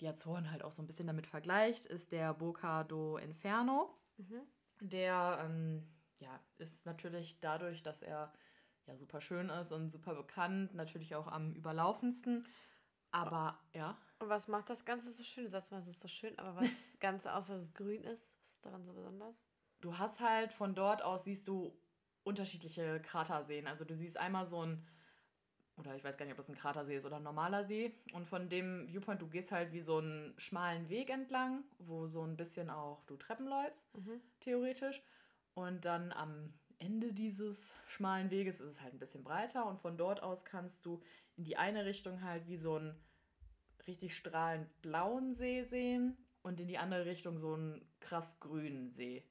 die 0.00 0.08
Azoren 0.08 0.50
halt 0.50 0.64
auch 0.64 0.72
so 0.72 0.82
ein 0.82 0.86
bisschen 0.86 1.06
damit 1.06 1.26
vergleicht, 1.26 1.84
ist 1.84 2.10
der 2.10 2.32
Boca 2.32 2.84
do 2.84 3.18
Inferno. 3.18 3.94
Mhm. 4.16 4.40
Der 4.80 5.40
ähm, 5.44 5.86
ja, 6.20 6.40
ist 6.56 6.86
natürlich 6.86 7.38
dadurch, 7.40 7.82
dass 7.82 8.00
er 8.00 8.32
ja 8.86 8.96
super 8.96 9.20
schön 9.20 9.50
ist 9.50 9.72
und 9.72 9.90
super 9.90 10.14
bekannt, 10.14 10.74
natürlich 10.74 11.14
auch 11.14 11.26
am 11.26 11.52
überlaufendsten. 11.52 12.46
Aber 13.10 13.60
ja. 13.74 13.98
Und 14.20 14.28
was 14.28 14.48
macht 14.48 14.70
das 14.70 14.84
Ganze 14.84 15.10
so 15.10 15.22
schön? 15.22 15.44
Du 15.44 15.50
sagst 15.50 15.72
mal, 15.72 15.80
es 15.80 15.88
ist 15.88 16.00
so 16.00 16.08
schön, 16.08 16.38
aber 16.38 16.56
was 16.56 16.68
Ganze 17.00 17.34
außer 17.34 17.54
dass 17.54 17.68
es 17.68 17.74
grün 17.74 18.04
ist, 18.04 18.32
was 18.42 18.52
ist 18.52 18.64
daran 18.64 18.84
so 18.84 18.92
besonders? 18.92 19.34
du 19.80 19.98
hast 19.98 20.20
halt 20.20 20.52
von 20.52 20.74
dort 20.74 21.02
aus 21.02 21.24
siehst 21.24 21.48
du 21.48 21.76
unterschiedliche 22.22 23.00
Kraterseen. 23.00 23.66
Also 23.66 23.84
du 23.84 23.96
siehst 23.96 24.16
einmal 24.16 24.46
so 24.46 24.64
ein, 24.64 24.86
oder 25.76 25.94
ich 25.96 26.04
weiß 26.04 26.16
gar 26.16 26.26
nicht, 26.26 26.32
ob 26.32 26.38
das 26.38 26.48
ein 26.48 26.54
Kratersee 26.54 26.96
ist 26.96 27.06
oder 27.06 27.16
ein 27.16 27.22
normaler 27.22 27.64
See. 27.64 27.94
Und 28.12 28.26
von 28.26 28.48
dem 28.48 28.86
Viewpoint, 28.88 29.22
du 29.22 29.28
gehst 29.28 29.52
halt 29.52 29.72
wie 29.72 29.80
so 29.80 29.98
einen 29.98 30.34
schmalen 30.38 30.88
Weg 30.88 31.10
entlang, 31.10 31.64
wo 31.78 32.06
so 32.06 32.22
ein 32.22 32.36
bisschen 32.36 32.68
auch 32.70 33.02
du 33.06 33.16
Treppen 33.16 33.46
läufst, 33.46 33.82
mhm. 33.94 34.20
theoretisch. 34.40 35.02
Und 35.54 35.84
dann 35.84 36.12
am 36.12 36.52
Ende 36.78 37.12
dieses 37.12 37.74
schmalen 37.88 38.30
Weges 38.30 38.60
ist 38.60 38.68
es 38.68 38.80
halt 38.80 38.94
ein 38.94 38.98
bisschen 38.98 39.24
breiter 39.24 39.66
und 39.66 39.80
von 39.80 39.96
dort 39.96 40.22
aus 40.22 40.44
kannst 40.44 40.86
du 40.86 41.02
in 41.36 41.44
die 41.44 41.56
eine 41.56 41.84
Richtung 41.84 42.22
halt 42.22 42.46
wie 42.46 42.56
so 42.56 42.76
einen 42.76 42.94
richtig 43.86 44.16
strahlend 44.16 44.68
blauen 44.82 45.34
See 45.34 45.64
sehen 45.64 46.16
und 46.42 46.60
in 46.60 46.68
die 46.68 46.78
andere 46.78 47.06
Richtung 47.06 47.38
so 47.38 47.54
einen 47.54 47.84
krass 48.00 48.40
grünen 48.40 48.90
See. 48.90 49.24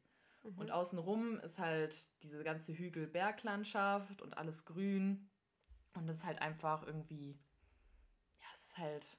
Mhm. 0.44 0.58
Und 0.58 0.72
außenrum 0.72 1.39
ist 1.39 1.60
halt 1.60 2.08
diese 2.24 2.44
ganze 2.44 2.74
Hügel-Berglandschaft 2.74 4.22
und 4.22 4.38
alles 4.38 4.65
grün. 4.65 5.29
Und 5.94 6.08
das 6.08 6.18
ist 6.18 6.25
halt 6.25 6.41
einfach 6.41 6.86
irgendwie, 6.86 7.39
ja, 8.39 8.48
es 8.56 8.63
ist 8.63 8.77
halt 8.77 9.18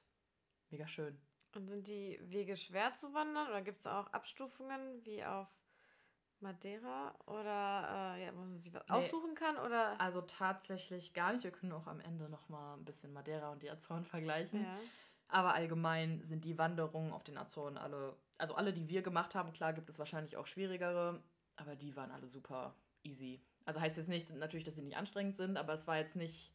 mega 0.69 0.87
schön. 0.87 1.19
Und 1.53 1.67
sind 1.67 1.87
die 1.87 2.17
Wege 2.23 2.55
schwer 2.55 2.93
zu 2.93 3.13
wandern 3.13 3.47
oder 3.47 3.61
gibt 3.61 3.79
es 3.79 3.87
auch 3.87 4.07
Abstufungen 4.07 5.03
wie 5.03 5.23
auf 5.23 5.49
Madeira 6.39 7.13
oder 7.25 8.15
äh, 8.15 8.25
ja, 8.25 8.33
wo 8.33 8.39
man 8.39 8.59
sich 8.59 8.73
was 8.73 8.83
nee, 8.89 8.95
aussuchen 8.95 9.35
kann? 9.35 9.57
Oder? 9.57 9.99
Also 9.99 10.21
tatsächlich 10.21 11.13
gar 11.13 11.33
nicht. 11.33 11.43
Wir 11.43 11.51
können 11.51 11.73
auch 11.73 11.87
am 11.87 11.99
Ende 11.99 12.29
nochmal 12.29 12.77
ein 12.77 12.85
bisschen 12.85 13.13
Madeira 13.13 13.51
und 13.51 13.61
die 13.61 13.69
Azoren 13.69 14.05
vergleichen. 14.05 14.63
Ja. 14.63 14.79
Aber 15.31 15.55
allgemein 15.55 16.21
sind 16.21 16.45
die 16.45 16.57
Wanderungen 16.57 17.11
auf 17.11 17.23
den 17.23 17.37
Azoren 17.37 17.77
alle 17.77 18.15
also 18.41 18.55
alle, 18.55 18.73
die 18.73 18.89
wir 18.89 19.03
gemacht 19.03 19.35
haben, 19.35 19.53
klar 19.53 19.71
gibt 19.71 19.87
es 19.87 19.99
wahrscheinlich 19.99 20.35
auch 20.35 20.47
schwierigere, 20.47 21.21
aber 21.57 21.75
die 21.75 21.95
waren 21.95 22.09
alle 22.09 22.27
super 22.27 22.73
easy. 23.03 23.39
Also 23.65 23.79
heißt 23.79 23.97
jetzt 23.97 24.09
nicht 24.09 24.31
natürlich, 24.31 24.65
dass 24.65 24.75
sie 24.75 24.81
nicht 24.81 24.97
anstrengend 24.97 25.37
sind, 25.37 25.57
aber 25.57 25.73
es 25.75 25.85
war 25.85 25.97
jetzt 25.97 26.15
nicht 26.15 26.51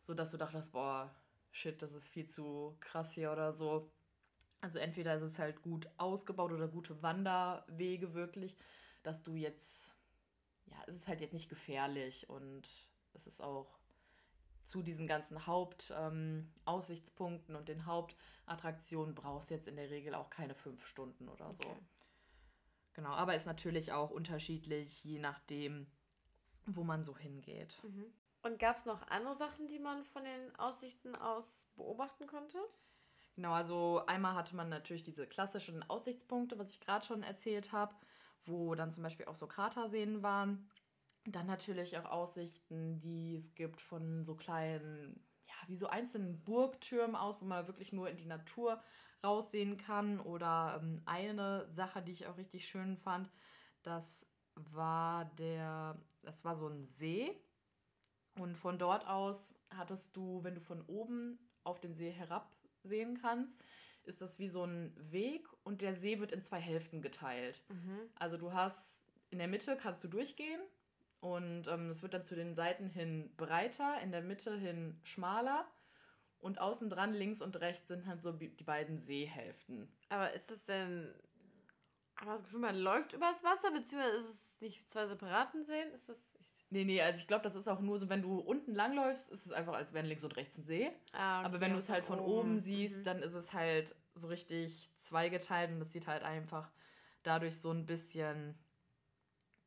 so, 0.00 0.14
dass 0.14 0.30
du 0.30 0.38
dachtest, 0.38 0.72
boah, 0.72 1.14
shit, 1.52 1.82
das 1.82 1.92
ist 1.92 2.08
viel 2.08 2.26
zu 2.26 2.74
krass 2.80 3.12
hier 3.12 3.30
oder 3.30 3.52
so. 3.52 3.92
Also 4.62 4.78
entweder 4.78 5.16
ist 5.16 5.22
es 5.22 5.38
halt 5.38 5.60
gut 5.60 5.86
ausgebaut 5.98 6.50
oder 6.50 6.66
gute 6.66 7.02
Wanderwege 7.02 8.14
wirklich, 8.14 8.56
dass 9.02 9.22
du 9.22 9.36
jetzt, 9.36 9.94
ja, 10.64 10.78
es 10.86 10.94
ist 10.94 11.08
halt 11.08 11.20
jetzt 11.20 11.34
nicht 11.34 11.50
gefährlich 11.50 12.26
und 12.30 12.66
es 13.12 13.26
ist 13.26 13.42
auch 13.42 13.77
zu 14.68 14.82
diesen 14.82 15.06
ganzen 15.06 15.46
Hauptaussichtspunkten 15.46 17.54
ähm, 17.54 17.60
und 17.60 17.68
den 17.68 17.86
Hauptattraktionen 17.86 19.14
brauchst 19.14 19.48
du 19.48 19.54
jetzt 19.54 19.66
in 19.66 19.76
der 19.76 19.88
Regel 19.88 20.14
auch 20.14 20.28
keine 20.28 20.54
fünf 20.54 20.86
Stunden 20.86 21.26
oder 21.28 21.54
so. 21.54 21.64
Okay. 21.64 21.80
Genau, 22.92 23.08
aber 23.10 23.34
ist 23.34 23.46
natürlich 23.46 23.92
auch 23.92 24.10
unterschiedlich, 24.10 25.02
je 25.04 25.20
nachdem, 25.20 25.86
wo 26.66 26.84
man 26.84 27.02
so 27.02 27.16
hingeht. 27.16 27.82
Mhm. 27.82 28.12
Und 28.42 28.58
gab 28.58 28.78
es 28.78 28.84
noch 28.84 29.06
andere 29.08 29.36
Sachen, 29.36 29.68
die 29.68 29.78
man 29.78 30.04
von 30.04 30.24
den 30.24 30.54
Aussichten 30.56 31.16
aus 31.16 31.66
beobachten 31.76 32.26
konnte? 32.26 32.58
Genau, 33.36 33.52
also 33.52 34.04
einmal 34.06 34.34
hatte 34.34 34.54
man 34.54 34.68
natürlich 34.68 35.04
diese 35.04 35.26
klassischen 35.26 35.82
Aussichtspunkte, 35.88 36.58
was 36.58 36.68
ich 36.70 36.80
gerade 36.80 37.06
schon 37.06 37.22
erzählt 37.22 37.72
habe, 37.72 37.94
wo 38.42 38.74
dann 38.74 38.92
zum 38.92 39.02
Beispiel 39.02 39.24
auch 39.26 39.34
so 39.34 39.46
Kraterseen 39.46 40.22
waren. 40.22 40.68
Dann 41.32 41.46
natürlich 41.46 41.98
auch 41.98 42.06
Aussichten, 42.06 43.00
die 43.00 43.36
es 43.36 43.54
gibt 43.54 43.82
von 43.82 44.24
so 44.24 44.34
kleinen, 44.34 45.22
ja, 45.46 45.54
wie 45.66 45.76
so 45.76 45.86
einzelnen 45.86 46.42
Burgtürmen 46.42 47.16
aus, 47.16 47.42
wo 47.42 47.44
man 47.44 47.66
wirklich 47.66 47.92
nur 47.92 48.08
in 48.08 48.16
die 48.16 48.24
Natur 48.24 48.82
raussehen 49.22 49.76
kann. 49.76 50.20
Oder 50.20 50.80
ähm, 50.80 51.02
eine 51.04 51.68
Sache, 51.70 52.02
die 52.02 52.12
ich 52.12 52.26
auch 52.26 52.38
richtig 52.38 52.66
schön 52.66 52.96
fand, 52.96 53.30
das 53.82 54.26
war 54.54 55.26
der, 55.36 56.00
das 56.22 56.44
war 56.44 56.56
so 56.56 56.68
ein 56.68 56.86
See. 56.86 57.36
Und 58.38 58.56
von 58.56 58.78
dort 58.78 59.06
aus 59.06 59.54
hattest 59.70 60.16
du, 60.16 60.42
wenn 60.44 60.54
du 60.54 60.60
von 60.60 60.82
oben 60.86 61.38
auf 61.64 61.80
den 61.80 61.94
See 61.94 62.10
herab 62.10 62.50
sehen 62.84 63.18
kannst, 63.20 63.54
ist 64.04 64.22
das 64.22 64.38
wie 64.38 64.48
so 64.48 64.64
ein 64.64 64.94
Weg 65.12 65.46
und 65.64 65.82
der 65.82 65.94
See 65.94 66.18
wird 66.18 66.32
in 66.32 66.42
zwei 66.42 66.60
Hälften 66.60 67.02
geteilt. 67.02 67.62
Mhm. 67.68 67.98
Also 68.14 68.38
du 68.38 68.52
hast 68.52 69.04
in 69.30 69.38
der 69.38 69.48
Mitte 69.48 69.76
kannst 69.76 70.02
du 70.02 70.08
durchgehen 70.08 70.60
und 71.20 71.66
ähm, 71.68 71.90
es 71.90 72.02
wird 72.02 72.14
dann 72.14 72.24
zu 72.24 72.34
den 72.34 72.54
Seiten 72.54 72.88
hin 72.88 73.34
breiter, 73.36 74.00
in 74.02 74.12
der 74.12 74.22
Mitte 74.22 74.56
hin 74.56 75.00
schmaler 75.02 75.66
und 76.38 76.60
außen 76.60 76.88
dran 76.88 77.12
links 77.12 77.42
und 77.42 77.60
rechts 77.60 77.88
sind 77.88 78.06
halt 78.06 78.22
so 78.22 78.32
die 78.32 78.64
beiden 78.64 78.98
Seehälften. 78.98 79.88
Aber 80.08 80.32
ist 80.32 80.50
es 80.50 80.64
denn 80.64 81.12
aber 82.20 82.32
das 82.32 82.42
Gefühl, 82.42 82.60
man 82.60 82.76
läuft 82.76 83.12
übers 83.12 83.44
Wasser, 83.44 83.70
beziehungsweise 83.70 84.16
ist 84.16 84.28
es 84.28 84.60
nicht 84.60 84.90
zwei 84.90 85.06
separaten 85.06 85.64
Seen? 85.64 85.88
Ist 85.92 86.08
das 86.08 86.18
Nee, 86.70 86.84
nee, 86.84 87.00
also 87.00 87.18
ich 87.18 87.26
glaube, 87.26 87.44
das 87.44 87.54
ist 87.54 87.66
auch 87.66 87.80
nur 87.80 87.98
so, 87.98 88.10
wenn 88.10 88.20
du 88.20 88.40
unten 88.40 88.74
langläufst, 88.74 89.30
ist 89.30 89.46
es 89.46 89.52
einfach, 89.52 89.72
als 89.72 89.94
wären 89.94 90.04
links 90.04 90.22
und 90.22 90.36
rechts 90.36 90.58
ein 90.58 90.64
See. 90.64 90.90
Ah, 91.12 91.38
okay. 91.38 91.46
Aber 91.46 91.60
wenn 91.62 91.72
du 91.72 91.78
es 91.78 91.88
halt 91.88 92.04
von 92.04 92.20
oben, 92.20 92.30
oben 92.30 92.58
siehst, 92.58 92.98
mhm. 92.98 93.04
dann 93.04 93.22
ist 93.22 93.32
es 93.32 93.54
halt 93.54 93.94
so 94.14 94.28
richtig 94.28 94.90
zweigeteilt 94.96 95.70
und 95.70 95.80
das 95.80 95.92
sieht 95.92 96.06
halt 96.06 96.24
einfach 96.24 96.70
dadurch 97.22 97.58
so 97.58 97.70
ein 97.70 97.86
bisschen, 97.86 98.54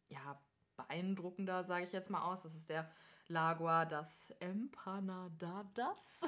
ja, 0.10 0.40
beeindruckender, 0.88 1.64
sage 1.64 1.86
ich 1.86 1.92
jetzt 1.92 2.10
mal 2.10 2.22
aus. 2.22 2.42
Das 2.42 2.56
ist 2.56 2.70
der 2.70 2.90
Lagua 3.28 3.86
das 3.86 4.32
Empanadadas. 4.40 6.22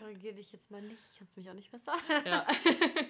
Korrigiere 0.00 0.34
dich 0.34 0.52
jetzt 0.52 0.70
mal 0.70 0.82
nicht, 0.82 1.02
kannst 1.18 1.36
mich 1.36 1.48
auch 1.50 1.54
nicht 1.54 1.70
besser. 1.70 1.94
ja. 2.24 2.46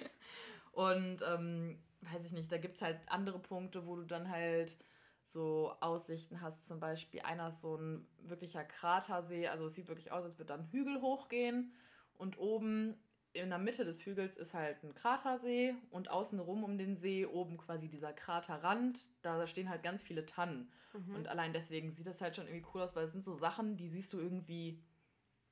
Und 0.71 1.21
ähm, 1.21 1.79
weiß 2.01 2.25
ich 2.25 2.31
nicht, 2.31 2.51
da 2.51 2.57
gibt 2.57 2.75
es 2.75 2.81
halt 2.81 2.99
andere 3.07 3.39
Punkte, 3.39 3.85
wo 3.85 3.95
du 3.95 4.03
dann 4.03 4.29
halt 4.29 4.77
so 5.25 5.73
Aussichten 5.79 6.41
hast. 6.41 6.67
Zum 6.67 6.79
Beispiel 6.79 7.21
einer 7.21 7.49
ist 7.49 7.61
so 7.61 7.75
ein 7.75 8.07
wirklicher 8.19 8.63
Kratersee. 8.63 9.47
Also 9.47 9.67
es 9.67 9.75
sieht 9.75 9.87
wirklich 9.87 10.11
aus, 10.11 10.23
als 10.23 10.37
würde 10.37 10.53
dann 10.53 10.69
Hügel 10.71 11.01
hochgehen. 11.01 11.73
Und 12.17 12.37
oben 12.37 12.95
in 13.35 13.49
der 13.49 13.59
Mitte 13.59 13.85
des 13.85 14.05
Hügels 14.05 14.37
ist 14.37 14.53
halt 14.53 14.83
ein 14.83 14.93
Kratersee 14.93 15.75
und 15.91 16.09
außenrum 16.09 16.63
um 16.63 16.77
den 16.77 16.95
See 16.95 17.25
oben 17.25 17.57
quasi 17.57 17.89
dieser 17.89 18.13
Kraterrand. 18.13 19.07
Da 19.21 19.45
stehen 19.47 19.69
halt 19.69 19.83
ganz 19.83 20.01
viele 20.01 20.25
Tannen. 20.25 20.71
Mhm. 20.93 21.15
Und 21.15 21.27
allein 21.27 21.53
deswegen 21.53 21.91
sieht 21.91 22.07
das 22.07 22.21
halt 22.21 22.35
schon 22.35 22.47
irgendwie 22.47 22.65
cool 22.73 22.81
aus, 22.81 22.95
weil 22.95 23.05
es 23.05 23.11
sind 23.11 23.25
so 23.25 23.35
Sachen, 23.35 23.77
die 23.77 23.89
siehst 23.89 24.13
du 24.13 24.19
irgendwie, 24.19 24.81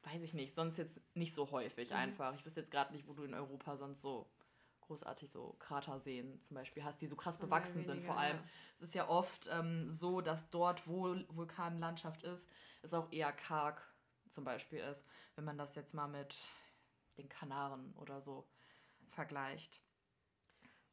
weiß 0.03 0.23
ich 0.23 0.33
nicht, 0.33 0.55
sonst 0.55 0.77
jetzt 0.77 1.01
nicht 1.15 1.35
so 1.35 1.51
häufig 1.51 1.89
mhm. 1.89 1.97
einfach. 1.97 2.33
Ich 2.35 2.45
wüsste 2.45 2.61
jetzt 2.61 2.71
gerade 2.71 2.93
nicht, 2.93 3.07
wo 3.07 3.13
du 3.13 3.23
in 3.23 3.33
Europa 3.33 3.77
sonst 3.77 4.01
so 4.01 4.29
großartig 4.81 5.31
so 5.31 5.55
Kraterseen 5.59 6.41
zum 6.41 6.55
Beispiel 6.55 6.83
hast, 6.83 7.01
die 7.01 7.07
so 7.07 7.15
krass 7.15 7.37
bewachsen 7.37 7.75
weniger, 7.75 7.93
sind. 7.93 8.03
Vor 8.03 8.17
allem, 8.17 8.37
ja. 8.37 8.43
es 8.79 8.89
ist 8.89 8.95
ja 8.95 9.07
oft 9.07 9.49
ähm, 9.51 9.91
so, 9.91 10.21
dass 10.21 10.49
dort, 10.49 10.87
wo 10.87 11.15
Vulkanlandschaft 11.29 12.23
ist, 12.23 12.49
es 12.81 12.93
auch 12.93 13.11
eher 13.11 13.31
karg 13.31 13.81
zum 14.29 14.43
Beispiel 14.43 14.79
ist, 14.79 15.05
wenn 15.35 15.45
man 15.45 15.57
das 15.57 15.75
jetzt 15.75 15.93
mal 15.93 16.07
mit 16.07 16.35
den 17.17 17.29
Kanaren 17.29 17.93
oder 17.97 18.21
so 18.21 18.47
vergleicht. 19.09 19.81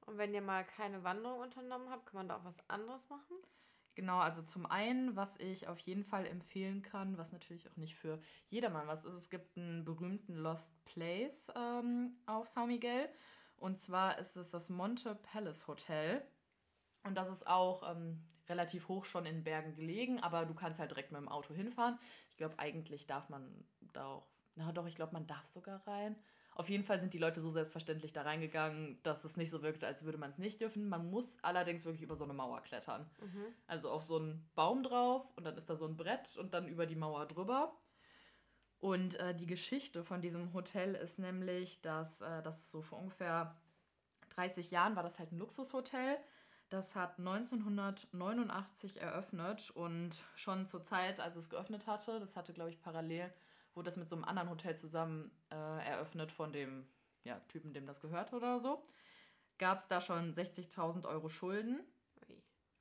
Und 0.06 0.18
wenn 0.18 0.34
ihr 0.34 0.42
mal 0.42 0.64
keine 0.64 1.04
Wanderung 1.04 1.40
unternommen 1.40 1.90
habt, 1.90 2.06
kann 2.06 2.18
man 2.18 2.28
da 2.28 2.36
auch 2.36 2.44
was 2.44 2.68
anderes 2.68 3.08
machen? 3.08 3.36
Genau, 3.94 4.18
also 4.18 4.42
zum 4.42 4.66
einen, 4.66 5.16
was 5.16 5.36
ich 5.38 5.68
auf 5.68 5.78
jeden 5.80 6.04
Fall 6.04 6.26
empfehlen 6.26 6.82
kann, 6.82 7.18
was 7.18 7.32
natürlich 7.32 7.70
auch 7.70 7.76
nicht 7.76 7.96
für 7.96 8.20
jedermann 8.48 8.86
was 8.86 9.04
ist, 9.04 9.14
es 9.14 9.30
gibt 9.30 9.56
einen 9.56 9.84
berühmten 9.84 10.36
Lost 10.36 10.72
Place 10.84 11.50
ähm, 11.54 12.16
auf 12.26 12.48
São 12.48 12.66
Miguel. 12.66 13.08
Und 13.56 13.78
zwar 13.78 14.18
ist 14.18 14.36
es 14.36 14.50
das 14.50 14.70
Monte 14.70 15.14
Palace 15.14 15.66
Hotel. 15.66 16.26
Und 17.02 17.14
das 17.14 17.28
ist 17.28 17.46
auch 17.46 17.82
ähm, 17.90 18.24
relativ 18.48 18.88
hoch 18.88 19.04
schon 19.04 19.26
in 19.26 19.44
Bergen 19.44 19.74
gelegen, 19.74 20.20
aber 20.20 20.46
du 20.46 20.54
kannst 20.54 20.78
halt 20.78 20.90
direkt 20.90 21.12
mit 21.12 21.20
dem 21.20 21.28
Auto 21.28 21.54
hinfahren. 21.54 21.98
Ich 22.30 22.36
glaube, 22.36 22.58
eigentlich 22.58 23.06
darf 23.06 23.28
man 23.28 23.64
da 23.92 24.06
auch, 24.06 24.26
na 24.54 24.72
doch, 24.72 24.86
ich 24.86 24.96
glaube, 24.96 25.12
man 25.12 25.26
darf 25.26 25.46
sogar 25.46 25.86
rein. 25.86 26.16
Auf 26.54 26.68
jeden 26.68 26.84
Fall 26.84 27.00
sind 27.00 27.14
die 27.14 27.18
Leute 27.18 27.40
so 27.40 27.48
selbstverständlich 27.48 28.12
da 28.12 28.22
reingegangen, 28.22 29.02
dass 29.02 29.24
es 29.24 29.36
nicht 29.36 29.50
so 29.50 29.62
wirkt, 29.62 29.84
als 29.84 30.04
würde 30.04 30.18
man 30.18 30.30
es 30.30 30.38
nicht 30.38 30.60
dürfen. 30.60 30.88
Man 30.88 31.08
muss 31.08 31.38
allerdings 31.42 31.84
wirklich 31.84 32.02
über 32.02 32.16
so 32.16 32.24
eine 32.24 32.34
Mauer 32.34 32.60
klettern. 32.62 33.08
Mhm. 33.20 33.46
Also 33.66 33.90
auf 33.90 34.02
so 34.02 34.18
einen 34.18 34.50
Baum 34.54 34.82
drauf 34.82 35.26
und 35.36 35.44
dann 35.44 35.56
ist 35.56 35.70
da 35.70 35.76
so 35.76 35.86
ein 35.86 35.96
Brett 35.96 36.36
und 36.36 36.52
dann 36.52 36.68
über 36.68 36.86
die 36.86 36.96
Mauer 36.96 37.26
drüber. 37.26 37.72
Und 38.78 39.16
äh, 39.16 39.34
die 39.34 39.46
Geschichte 39.46 40.04
von 40.04 40.22
diesem 40.22 40.52
Hotel 40.52 40.94
ist 40.94 41.18
nämlich, 41.18 41.80
dass 41.82 42.20
äh, 42.20 42.42
das 42.42 42.70
so 42.70 42.82
vor 42.82 42.98
ungefähr 42.98 43.56
30 44.30 44.70
Jahren 44.70 44.96
war 44.96 45.02
das 45.02 45.18
halt 45.18 45.32
ein 45.32 45.38
Luxushotel. 45.38 46.18
Das 46.70 46.94
hat 46.94 47.18
1989 47.18 49.00
eröffnet 49.00 49.70
und 49.70 50.22
schon 50.34 50.66
zur 50.66 50.82
Zeit, 50.82 51.20
als 51.20 51.36
es 51.36 51.50
geöffnet 51.50 51.86
hatte, 51.86 52.20
das 52.20 52.36
hatte, 52.36 52.52
glaube 52.52 52.70
ich, 52.70 52.80
parallel, 52.80 53.32
wurde 53.80 53.88
das 53.88 53.96
mit 53.96 54.10
so 54.10 54.16
einem 54.16 54.26
anderen 54.26 54.50
Hotel 54.50 54.76
zusammen 54.76 55.30
äh, 55.50 55.54
eröffnet 55.88 56.32
von 56.32 56.52
dem 56.52 56.86
ja, 57.24 57.40
Typen, 57.48 57.72
dem 57.72 57.86
das 57.86 58.02
gehört 58.02 58.34
oder 58.34 58.60
so, 58.60 58.82
gab 59.56 59.78
es 59.78 59.88
da 59.88 60.02
schon 60.02 60.34
60.000 60.34 61.08
Euro 61.08 61.30
Schulden. 61.30 61.80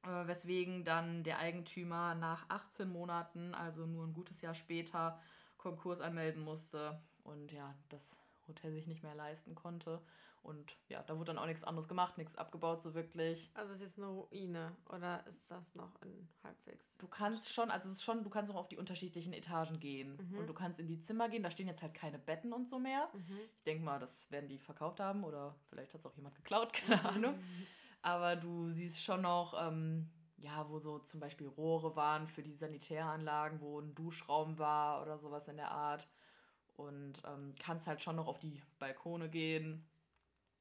Äh, 0.04 0.28
weswegen 0.28 0.84
dann 0.84 1.24
der 1.24 1.40
Eigentümer 1.40 2.16
nach 2.16 2.50
18 2.50 2.90
Monaten, 2.90 3.56
also 3.56 3.86
nur 3.86 4.06
ein 4.08 4.14
gutes 4.14 4.42
Jahr 4.42 4.54
später, 4.56 5.18
Konkurs 5.56 6.02
anmelden 6.02 6.44
musste 6.44 7.02
und 7.24 7.54
ja, 7.54 7.74
das 7.88 8.18
Hotel 8.50 8.72
sich 8.74 8.88
nicht 8.88 9.04
mehr 9.04 9.16
leisten 9.16 9.56
konnte. 9.56 10.02
Und 10.42 10.78
ja, 10.88 11.04
da 11.04 11.18
wurde 11.18 11.34
dann 11.34 11.38
auch 11.38 11.46
nichts 11.46 11.64
anderes 11.64 11.88
gemacht, 11.88 12.18
nichts 12.18 12.38
abgebaut 12.38 12.82
so 12.82 12.94
wirklich. 12.94 13.52
Also 13.54 13.74
ist 13.74 13.82
jetzt 13.82 13.98
eine 13.98 14.08
Ruine 14.08 14.76
oder 14.90 15.26
ist 15.28 15.50
das 15.52 15.76
noch 15.76 16.02
in 16.02 16.30
halbwegs? 16.44 16.96
Du 16.98 17.08
kannst 17.08 17.54
schon, 17.54 17.70
also 17.70 17.90
es 17.90 17.96
ist 17.98 18.04
schon, 18.04 18.24
du 18.24 18.30
kannst 18.30 18.52
auch 18.52 18.56
auf 18.56 18.70
die 18.70 18.78
unterschiedlichen 18.78 19.34
Etagen 19.34 19.80
gehen. 19.80 20.18
Mhm. 20.18 20.40
Und 20.40 20.48
du 20.48 20.54
kannst 20.54 20.80
in 20.80 20.88
die 20.88 21.00
Zimmer 21.00 21.30
gehen, 21.30 21.44
da 21.44 21.52
stehen 21.52 21.68
jetzt 21.68 21.82
halt 21.82 21.94
keine 21.94 22.20
Betten 22.20 22.54
und 22.54 22.70
so 22.70 22.80
mehr. 22.80 23.10
Mhm. 23.14 23.40
Ich 23.58 23.64
denke 23.64 23.84
mal, 23.84 24.00
das 24.00 24.32
werden 24.32 24.48
die 24.48 24.60
verkauft 24.60 25.00
haben 25.00 25.24
oder 25.24 25.56
vielleicht 25.70 25.94
hat 25.94 26.00
es 26.00 26.06
auch 26.06 26.16
jemand 26.16 26.36
geklaut, 26.36 26.74
keine 26.88 27.04
Ahnung. 27.04 27.36
Aber 28.02 28.38
du 28.38 28.70
siehst 28.70 29.04
schon 29.04 29.24
noch, 29.24 29.54
ähm, 29.62 30.10
ja, 30.38 30.70
wo 30.70 30.80
so 30.80 31.00
zum 31.00 31.20
Beispiel 31.20 31.48
Rohre 31.48 31.98
waren 31.98 32.28
für 32.28 32.44
die 32.44 32.54
Sanitäranlagen, 32.54 33.60
wo 33.60 33.80
ein 33.80 33.94
Duschraum 33.94 34.58
war 34.58 35.02
oder 35.02 35.18
sowas 35.18 35.50
in 35.50 35.58
der 35.58 35.72
Art. 35.72 36.08
Und 36.80 37.22
ähm, 37.26 37.54
kannst 37.60 37.88
halt 37.88 38.02
schon 38.02 38.16
noch 38.16 38.28
auf 38.28 38.40
die 38.40 38.62
Balkone 38.80 39.30
gehen 39.30 39.86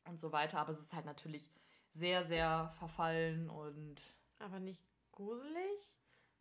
und 0.05 0.19
so 0.19 0.33
weiter. 0.33 0.59
Aber 0.59 0.73
es 0.73 0.81
ist 0.81 0.93
halt 0.93 1.07
natürlich 1.07 1.49
sehr, 1.95 2.25
sehr 2.25 2.73
verfallen 2.79 3.49
und. 3.49 3.97
Aber 4.41 4.59
nicht 4.59 4.83
gruselig? 5.13 5.95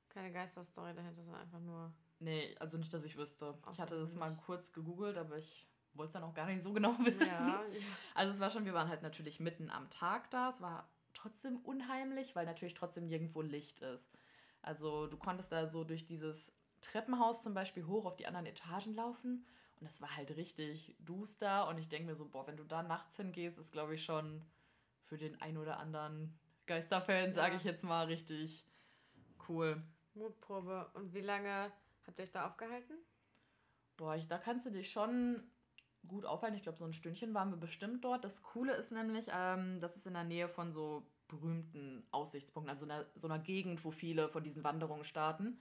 Keine 0.09 0.31
Geisterstory 0.31 0.95
dahinter, 0.95 1.21
sondern 1.21 1.43
einfach 1.43 1.59
nur. 1.59 1.93
Nee, 2.19 2.55
also 2.59 2.77
nicht, 2.77 2.91
dass 2.91 3.03
ich 3.03 3.17
wüsste. 3.17 3.55
ich 3.71 3.79
hatte 3.79 3.99
das 3.99 4.15
mal 4.15 4.35
kurz 4.35 4.73
gegoogelt, 4.73 5.15
aber 5.15 5.37
ich 5.37 5.67
wollte 5.93 6.07
es 6.07 6.13
dann 6.13 6.23
auch 6.23 6.33
gar 6.33 6.47
nicht 6.47 6.63
so 6.63 6.73
genau 6.73 6.97
wissen. 7.05 7.21
Ja, 7.21 7.63
ja. 7.71 7.79
Also 8.15 8.33
es 8.33 8.39
war 8.39 8.49
schon, 8.49 8.65
wir 8.65 8.73
waren 8.73 8.89
halt 8.89 9.03
natürlich 9.03 9.39
mitten 9.39 9.69
am 9.69 9.91
Tag 9.91 10.31
da. 10.31 10.49
Es 10.49 10.59
war 10.59 10.89
trotzdem 11.13 11.57
unheimlich, 11.57 12.35
weil 12.35 12.47
natürlich 12.47 12.73
trotzdem 12.73 13.07
nirgendwo 13.07 13.43
Licht 13.43 13.79
ist. 13.81 14.09
Also 14.63 15.05
du 15.05 15.17
konntest 15.17 15.51
da 15.51 15.67
so 15.67 15.83
durch 15.83 16.07
dieses 16.07 16.51
Treppenhaus 16.81 17.43
zum 17.43 17.53
Beispiel 17.53 17.85
hoch 17.85 18.05
auf 18.05 18.15
die 18.15 18.27
anderen 18.27 18.45
Etagen 18.45 18.95
laufen 18.95 19.45
und 19.79 19.87
es 19.87 20.01
war 20.01 20.15
halt 20.15 20.35
richtig 20.35 20.95
duster 20.99 21.67
und 21.67 21.77
ich 21.77 21.89
denke 21.89 22.07
mir 22.07 22.15
so, 22.15 22.25
boah, 22.25 22.47
wenn 22.47 22.57
du 22.57 22.63
da 22.63 22.83
nachts 22.83 23.15
hingehst, 23.17 23.57
ist 23.57 23.71
glaube 23.71 23.95
ich 23.95 24.03
schon 24.03 24.43
für 25.05 25.17
den 25.17 25.39
ein 25.41 25.57
oder 25.57 25.79
anderen 25.79 26.37
Geisterfan, 26.65 27.29
ja. 27.29 27.33
sage 27.33 27.55
ich 27.57 27.63
jetzt 27.63 27.83
mal, 27.83 28.05
richtig 28.05 28.65
cool. 29.47 29.81
Mutprobe. 30.15 30.89
Und 30.93 31.13
wie 31.13 31.21
lange 31.21 31.71
habt 32.05 32.19
ihr 32.19 32.23
euch 32.25 32.31
da 32.31 32.47
aufgehalten? 32.47 32.93
Boah, 33.95 34.15
ich, 34.15 34.27
da 34.27 34.37
kannst 34.37 34.65
du 34.65 34.71
dich 34.71 34.91
schon 34.91 35.43
gut 36.07 36.25
aufhalten. 36.25 36.57
Ich 36.57 36.63
glaube, 36.63 36.77
so 36.77 36.85
ein 36.85 36.93
Stündchen 36.93 37.33
waren 37.33 37.51
wir 37.51 37.57
bestimmt 37.57 38.03
dort. 38.03 38.23
Das 38.23 38.43
Coole 38.43 38.73
ist 38.73 38.91
nämlich, 38.91 39.27
ähm, 39.31 39.79
das 39.79 39.95
ist 39.95 40.07
in 40.07 40.13
der 40.13 40.23
Nähe 40.23 40.49
von 40.49 40.71
so 40.71 41.05
berühmten 41.27 42.05
Aussichtspunkten, 42.11 42.69
also 42.69 42.85
in 42.85 42.91
einer, 42.91 43.05
so 43.15 43.27
einer 43.27 43.39
Gegend, 43.39 43.83
wo 43.83 43.91
viele 43.91 44.29
von 44.29 44.43
diesen 44.43 44.63
Wanderungen 44.63 45.03
starten. 45.03 45.59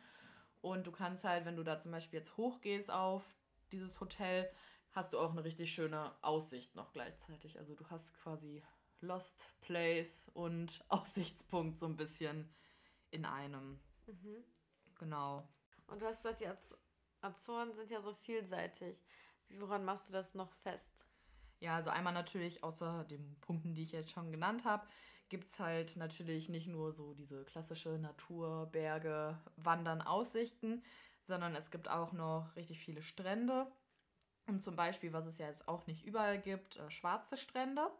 Und 0.66 0.84
du 0.84 0.90
kannst 0.90 1.22
halt, 1.22 1.44
wenn 1.44 1.54
du 1.54 1.62
da 1.62 1.78
zum 1.78 1.92
Beispiel 1.92 2.18
jetzt 2.18 2.36
hochgehst 2.36 2.90
auf 2.90 3.22
dieses 3.70 4.00
Hotel, 4.00 4.50
hast 4.90 5.12
du 5.12 5.18
auch 5.20 5.30
eine 5.30 5.44
richtig 5.44 5.72
schöne 5.72 6.12
Aussicht 6.22 6.74
noch 6.74 6.92
gleichzeitig. 6.92 7.56
Also 7.56 7.76
du 7.76 7.88
hast 7.88 8.12
quasi 8.14 8.64
Lost 9.00 9.46
Place 9.60 10.28
und 10.34 10.84
Aussichtspunkt 10.88 11.78
so 11.78 11.86
ein 11.86 11.94
bisschen 11.94 12.52
in 13.12 13.24
einem. 13.24 13.78
Mhm. 14.06 14.42
Genau. 14.98 15.48
Und 15.86 16.02
du 16.02 16.06
hast 16.06 16.24
gesagt, 16.24 16.40
die 16.40 16.48
Azoren 17.20 17.72
sind 17.72 17.92
ja 17.92 18.00
so 18.00 18.12
vielseitig. 18.12 18.98
Woran 19.60 19.84
machst 19.84 20.08
du 20.08 20.12
das 20.12 20.34
noch 20.34 20.52
fest? 20.64 21.06
Ja, 21.60 21.76
also 21.76 21.90
einmal 21.90 22.12
natürlich 22.12 22.64
außer 22.64 23.04
den 23.04 23.38
Punkten, 23.40 23.76
die 23.76 23.84
ich 23.84 23.92
jetzt 23.92 24.10
schon 24.10 24.32
genannt 24.32 24.64
habe, 24.64 24.88
gibt 25.28 25.48
es 25.48 25.58
halt 25.58 25.96
natürlich 25.96 26.48
nicht 26.48 26.66
nur 26.68 26.92
so 26.92 27.14
diese 27.14 27.44
klassische 27.44 27.98
Natur, 27.98 28.66
Berge, 28.72 29.38
Wandern, 29.56 30.02
Aussichten, 30.02 30.82
sondern 31.22 31.54
es 31.56 31.70
gibt 31.70 31.88
auch 31.88 32.12
noch 32.12 32.54
richtig 32.56 32.80
viele 32.80 33.02
Strände. 33.02 33.66
Und 34.46 34.62
zum 34.62 34.76
Beispiel, 34.76 35.12
was 35.12 35.26
es 35.26 35.38
ja 35.38 35.48
jetzt 35.48 35.66
auch 35.66 35.86
nicht 35.86 36.04
überall 36.04 36.40
gibt, 36.40 36.76
äh, 36.76 36.90
schwarze 36.90 37.36
Strände. 37.36 37.90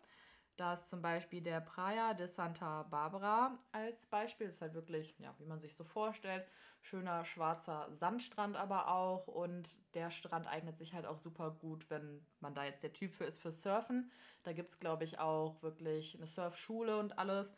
Da 0.56 0.72
ist 0.72 0.88
zum 0.88 1.02
Beispiel 1.02 1.42
der 1.42 1.60
Praia 1.60 2.14
de 2.14 2.26
Santa 2.28 2.84
Barbara 2.84 3.58
als 3.72 4.06
Beispiel. 4.06 4.46
Das 4.46 4.56
ist 4.56 4.62
halt 4.62 4.72
wirklich, 4.75 5.18
ja, 5.18 5.34
wie 5.38 5.44
man 5.44 5.60
sich 5.60 5.75
so 5.75 5.84
vorstellt, 5.84 6.46
schöner 6.80 7.26
schwarzer 7.26 7.88
Sandstrand 7.92 8.56
aber 8.56 8.88
auch. 8.88 9.26
Und 9.26 9.78
der 9.94 10.10
Strand 10.10 10.46
eignet 10.46 10.78
sich 10.78 10.94
halt 10.94 11.04
auch 11.04 11.18
super 11.18 11.50
gut, 11.50 11.90
wenn 11.90 12.26
man 12.40 12.54
da 12.54 12.64
jetzt 12.64 12.82
der 12.82 12.94
Typ 12.94 13.12
für 13.12 13.25
ist, 13.25 13.40
für 13.42 13.52
Surfen. 13.52 14.10
Da 14.44 14.54
gibt 14.54 14.70
es, 14.70 14.80
glaube 14.80 15.04
ich, 15.04 15.18
auch 15.18 15.62
wirklich 15.62 16.16
eine 16.16 16.26
Surfschule 16.26 16.98
und 16.98 17.18
alles, 17.18 17.52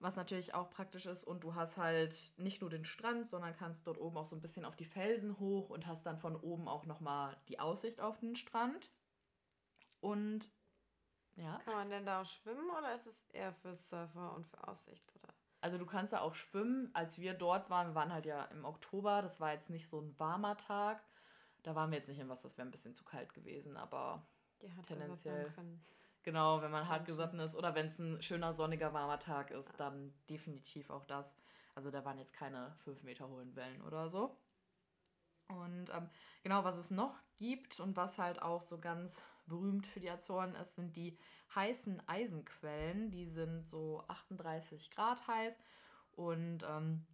was 0.00 0.16
natürlich 0.16 0.52
auch 0.52 0.68
praktisch 0.68 1.06
ist. 1.06 1.22
Und 1.22 1.44
du 1.44 1.54
hast 1.54 1.76
halt 1.76 2.34
nicht 2.38 2.60
nur 2.60 2.70
den 2.70 2.84
Strand, 2.84 3.30
sondern 3.30 3.54
kannst 3.54 3.86
dort 3.86 3.98
oben 3.98 4.16
auch 4.16 4.26
so 4.26 4.34
ein 4.34 4.42
bisschen 4.42 4.64
auf 4.64 4.74
die 4.74 4.84
Felsen 4.84 5.38
hoch 5.38 5.70
und 5.70 5.86
hast 5.86 6.04
dann 6.06 6.18
von 6.18 6.34
oben 6.34 6.66
auch 6.66 6.86
nochmal 6.86 7.36
die 7.48 7.60
Aussicht 7.60 8.00
auf 8.00 8.18
den 8.18 8.34
Strand. 8.34 8.90
Und 10.00 10.50
ja. 11.36 11.58
Kann 11.64 11.74
man 11.74 11.90
denn 11.90 12.06
da 12.06 12.22
auch 12.22 12.26
schwimmen 12.26 12.68
oder 12.70 12.94
ist 12.94 13.06
es 13.06 13.24
eher 13.32 13.52
für 13.52 13.74
Surfer 13.74 14.34
und 14.34 14.46
für 14.46 14.66
Aussicht? 14.66 15.12
Oder? 15.14 15.32
Also 15.60 15.78
du 15.78 15.86
kannst 15.86 16.12
da 16.12 16.20
auch 16.20 16.34
schwimmen. 16.34 16.90
Als 16.94 17.18
wir 17.18 17.34
dort 17.34 17.70
waren, 17.70 17.88
wir 17.88 17.94
waren 17.94 18.12
halt 18.12 18.26
ja 18.26 18.44
im 18.46 18.64
Oktober, 18.64 19.22
das 19.22 19.40
war 19.40 19.52
jetzt 19.52 19.70
nicht 19.70 19.88
so 19.88 20.00
ein 20.00 20.18
warmer 20.18 20.56
Tag. 20.56 21.02
Da 21.62 21.74
waren 21.74 21.90
wir 21.90 21.98
jetzt 21.98 22.08
nicht 22.08 22.18
im 22.18 22.28
Wasser, 22.28 22.44
das 22.44 22.56
wäre 22.56 22.68
ein 22.68 22.70
bisschen 22.70 22.94
zu 22.94 23.04
kalt 23.04 23.34
gewesen, 23.34 23.76
aber 23.76 24.26
tendenziell. 24.86 25.52
Genau, 26.22 26.60
wenn 26.60 26.70
man 26.70 26.88
hart 26.88 27.06
gesotten 27.06 27.38
ist 27.38 27.54
oder 27.54 27.74
wenn 27.74 27.86
es 27.86 27.98
ein 27.98 28.20
schöner, 28.20 28.52
sonniger, 28.52 28.92
warmer 28.92 29.18
Tag 29.18 29.50
ist, 29.50 29.70
ja. 29.70 29.76
dann 29.76 30.12
definitiv 30.28 30.90
auch 30.90 31.04
das. 31.04 31.36
Also 31.74 31.90
da 31.90 32.04
waren 32.04 32.18
jetzt 32.18 32.32
keine 32.32 32.74
5 32.84 33.02
Meter 33.02 33.28
hohen 33.28 33.54
Wellen 33.54 33.82
oder 33.82 34.08
so. 34.08 34.36
Und 35.48 35.90
ähm, 35.90 36.08
genau, 36.42 36.64
was 36.64 36.78
es 36.78 36.90
noch 36.90 37.16
gibt 37.36 37.78
und 37.78 37.96
was 37.96 38.18
halt 38.18 38.42
auch 38.42 38.62
so 38.62 38.78
ganz 38.78 39.22
berühmt 39.46 39.86
für 39.86 40.00
die 40.00 40.10
Azoren 40.10 40.54
ist, 40.54 40.74
sind 40.74 40.96
die 40.96 41.18
heißen 41.54 42.02
Eisenquellen. 42.08 43.10
Die 43.10 43.26
sind 43.26 43.66
so 43.68 44.04
38 44.08 44.90
Grad 44.90 45.26
heiß 45.26 45.56
und 46.12 46.64
ähm, 46.68 47.06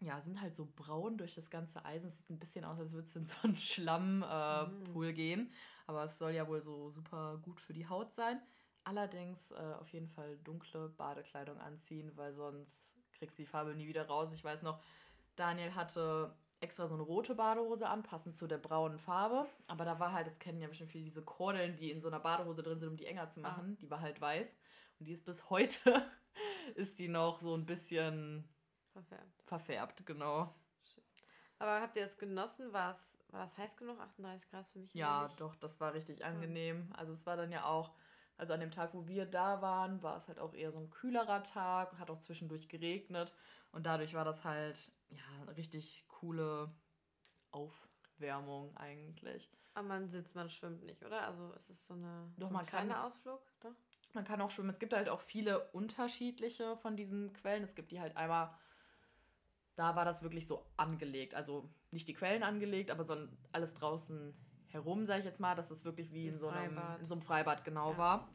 ja, 0.00 0.20
sind 0.20 0.40
halt 0.40 0.54
so 0.54 0.68
braun 0.76 1.18
durch 1.18 1.34
das 1.34 1.50
ganze 1.50 1.84
Eisen. 1.84 2.08
Es 2.08 2.18
sieht 2.18 2.30
ein 2.30 2.38
bisschen 2.38 2.64
aus, 2.64 2.78
als 2.78 2.92
würde 2.92 3.06
es 3.06 3.16
in 3.16 3.26
so 3.26 3.36
einen 3.42 3.56
Schlammpool 3.58 5.08
äh, 5.08 5.12
mm. 5.12 5.14
gehen. 5.14 5.52
Aber 5.86 6.04
es 6.04 6.18
soll 6.18 6.32
ja 6.32 6.46
wohl 6.46 6.62
so 6.62 6.90
super 6.90 7.38
gut 7.42 7.60
für 7.60 7.72
die 7.72 7.88
Haut 7.88 8.12
sein. 8.12 8.40
Allerdings 8.84 9.50
äh, 9.50 9.74
auf 9.78 9.88
jeden 9.88 10.08
Fall 10.08 10.38
dunkle 10.38 10.88
Badekleidung 10.88 11.58
anziehen, 11.58 12.12
weil 12.14 12.32
sonst 12.32 12.86
kriegst 13.12 13.38
du 13.38 13.42
die 13.42 13.48
Farbe 13.48 13.74
nie 13.74 13.88
wieder 13.88 14.06
raus. 14.06 14.32
Ich 14.32 14.44
weiß 14.44 14.62
noch, 14.62 14.80
Daniel 15.34 15.74
hatte 15.74 16.34
extra 16.60 16.86
so 16.88 16.94
eine 16.94 17.02
rote 17.02 17.34
Badehose 17.34 17.88
an, 17.88 18.02
passend 18.02 18.36
zu 18.36 18.46
der 18.46 18.58
braunen 18.58 18.98
Farbe. 18.98 19.46
Aber 19.66 19.84
da 19.84 19.98
war 20.00 20.12
halt, 20.12 20.26
das 20.26 20.38
kennen 20.38 20.60
ja 20.60 20.68
bestimmt 20.68 20.90
viele, 20.90 21.04
diese 21.04 21.22
Kordeln, 21.22 21.76
die 21.76 21.90
in 21.90 22.00
so 22.00 22.08
einer 22.08 22.20
Badehose 22.20 22.62
drin 22.62 22.80
sind, 22.80 22.88
um 22.88 22.96
die 22.96 23.06
enger 23.06 23.30
zu 23.30 23.40
machen. 23.40 23.74
Ah. 23.74 23.80
Die 23.80 23.90
war 23.90 24.00
halt 24.00 24.20
weiß. 24.20 24.54
Und 24.98 25.06
die 25.06 25.12
ist 25.12 25.24
bis 25.24 25.48
heute, 25.50 26.10
ist 26.74 26.98
die 26.98 27.08
noch 27.08 27.40
so 27.40 27.54
ein 27.54 27.66
bisschen 27.66 28.48
verfärbt. 28.92 29.42
Verfärbt, 29.44 30.06
genau. 30.06 30.54
Aber 31.60 31.80
habt 31.80 31.96
ihr 31.96 32.04
es 32.04 32.18
genossen? 32.18 32.72
War 32.72 32.92
es 32.92 33.18
war 33.30 33.40
das 33.40 33.56
heiß 33.58 33.76
genug? 33.76 34.00
38 34.00 34.50
Grad 34.50 34.66
für 34.68 34.78
mich? 34.78 34.94
Ja, 34.94 35.22
ähnlich? 35.22 35.36
doch, 35.36 35.54
das 35.56 35.78
war 35.80 35.92
richtig 35.92 36.24
angenehm. 36.24 36.90
Also 36.96 37.12
es 37.12 37.26
war 37.26 37.36
dann 37.36 37.52
ja 37.52 37.64
auch, 37.64 37.92
also 38.36 38.52
an 38.54 38.60
dem 38.60 38.70
Tag, 38.70 38.94
wo 38.94 39.06
wir 39.06 39.26
da 39.26 39.60
waren, 39.60 40.02
war 40.02 40.16
es 40.16 40.28
halt 40.28 40.38
auch 40.38 40.54
eher 40.54 40.72
so 40.72 40.78
ein 40.78 40.90
kühlerer 40.90 41.42
Tag, 41.42 41.98
hat 41.98 42.10
auch 42.10 42.18
zwischendurch 42.20 42.68
geregnet 42.68 43.34
und 43.72 43.84
dadurch 43.84 44.14
war 44.14 44.24
das 44.24 44.44
halt 44.44 44.78
ja 45.10 45.52
richtig 45.56 46.07
coole 46.20 46.72
Aufwärmung 47.50 48.76
eigentlich. 48.76 49.50
Aber 49.74 49.86
man 49.86 50.08
sitzt, 50.08 50.34
man 50.34 50.50
schwimmt 50.50 50.82
nicht, 50.84 51.04
oder? 51.04 51.26
Also 51.26 51.52
ist 51.52 51.70
es 51.70 51.86
so 51.86 51.94
eine 51.94 52.32
Doch, 52.36 52.48
so 52.48 52.54
man 52.54 52.66
kann, 52.66 52.90
Ausflug? 52.90 53.40
Doch? 53.60 53.74
Man 54.12 54.24
kann 54.24 54.40
auch 54.40 54.50
schwimmen. 54.50 54.70
Es 54.70 54.78
gibt 54.78 54.92
halt 54.92 55.08
auch 55.08 55.20
viele 55.20 55.68
unterschiedliche 55.70 56.76
von 56.76 56.96
diesen 56.96 57.32
Quellen. 57.32 57.62
Es 57.62 57.74
gibt 57.74 57.92
die 57.92 58.00
halt 58.00 58.16
einmal, 58.16 58.52
da 59.76 59.94
war 59.94 60.04
das 60.04 60.22
wirklich 60.22 60.46
so 60.46 60.66
angelegt. 60.76 61.34
Also 61.34 61.70
nicht 61.90 62.08
die 62.08 62.14
Quellen 62.14 62.42
angelegt, 62.42 62.90
aber 62.90 63.04
so 63.04 63.16
alles 63.52 63.74
draußen 63.74 64.34
herum, 64.66 65.06
sage 65.06 65.20
ich 65.20 65.24
jetzt 65.24 65.40
mal, 65.40 65.54
dass 65.54 65.70
es 65.70 65.84
wirklich 65.84 66.12
wie 66.12 66.26
in 66.26 66.38
so, 66.38 66.48
einem, 66.48 66.78
in 67.00 67.06
so 67.06 67.14
einem 67.14 67.22
Freibad 67.22 67.64
genau 67.64 67.92
ja. 67.92 67.98
war. 67.98 68.28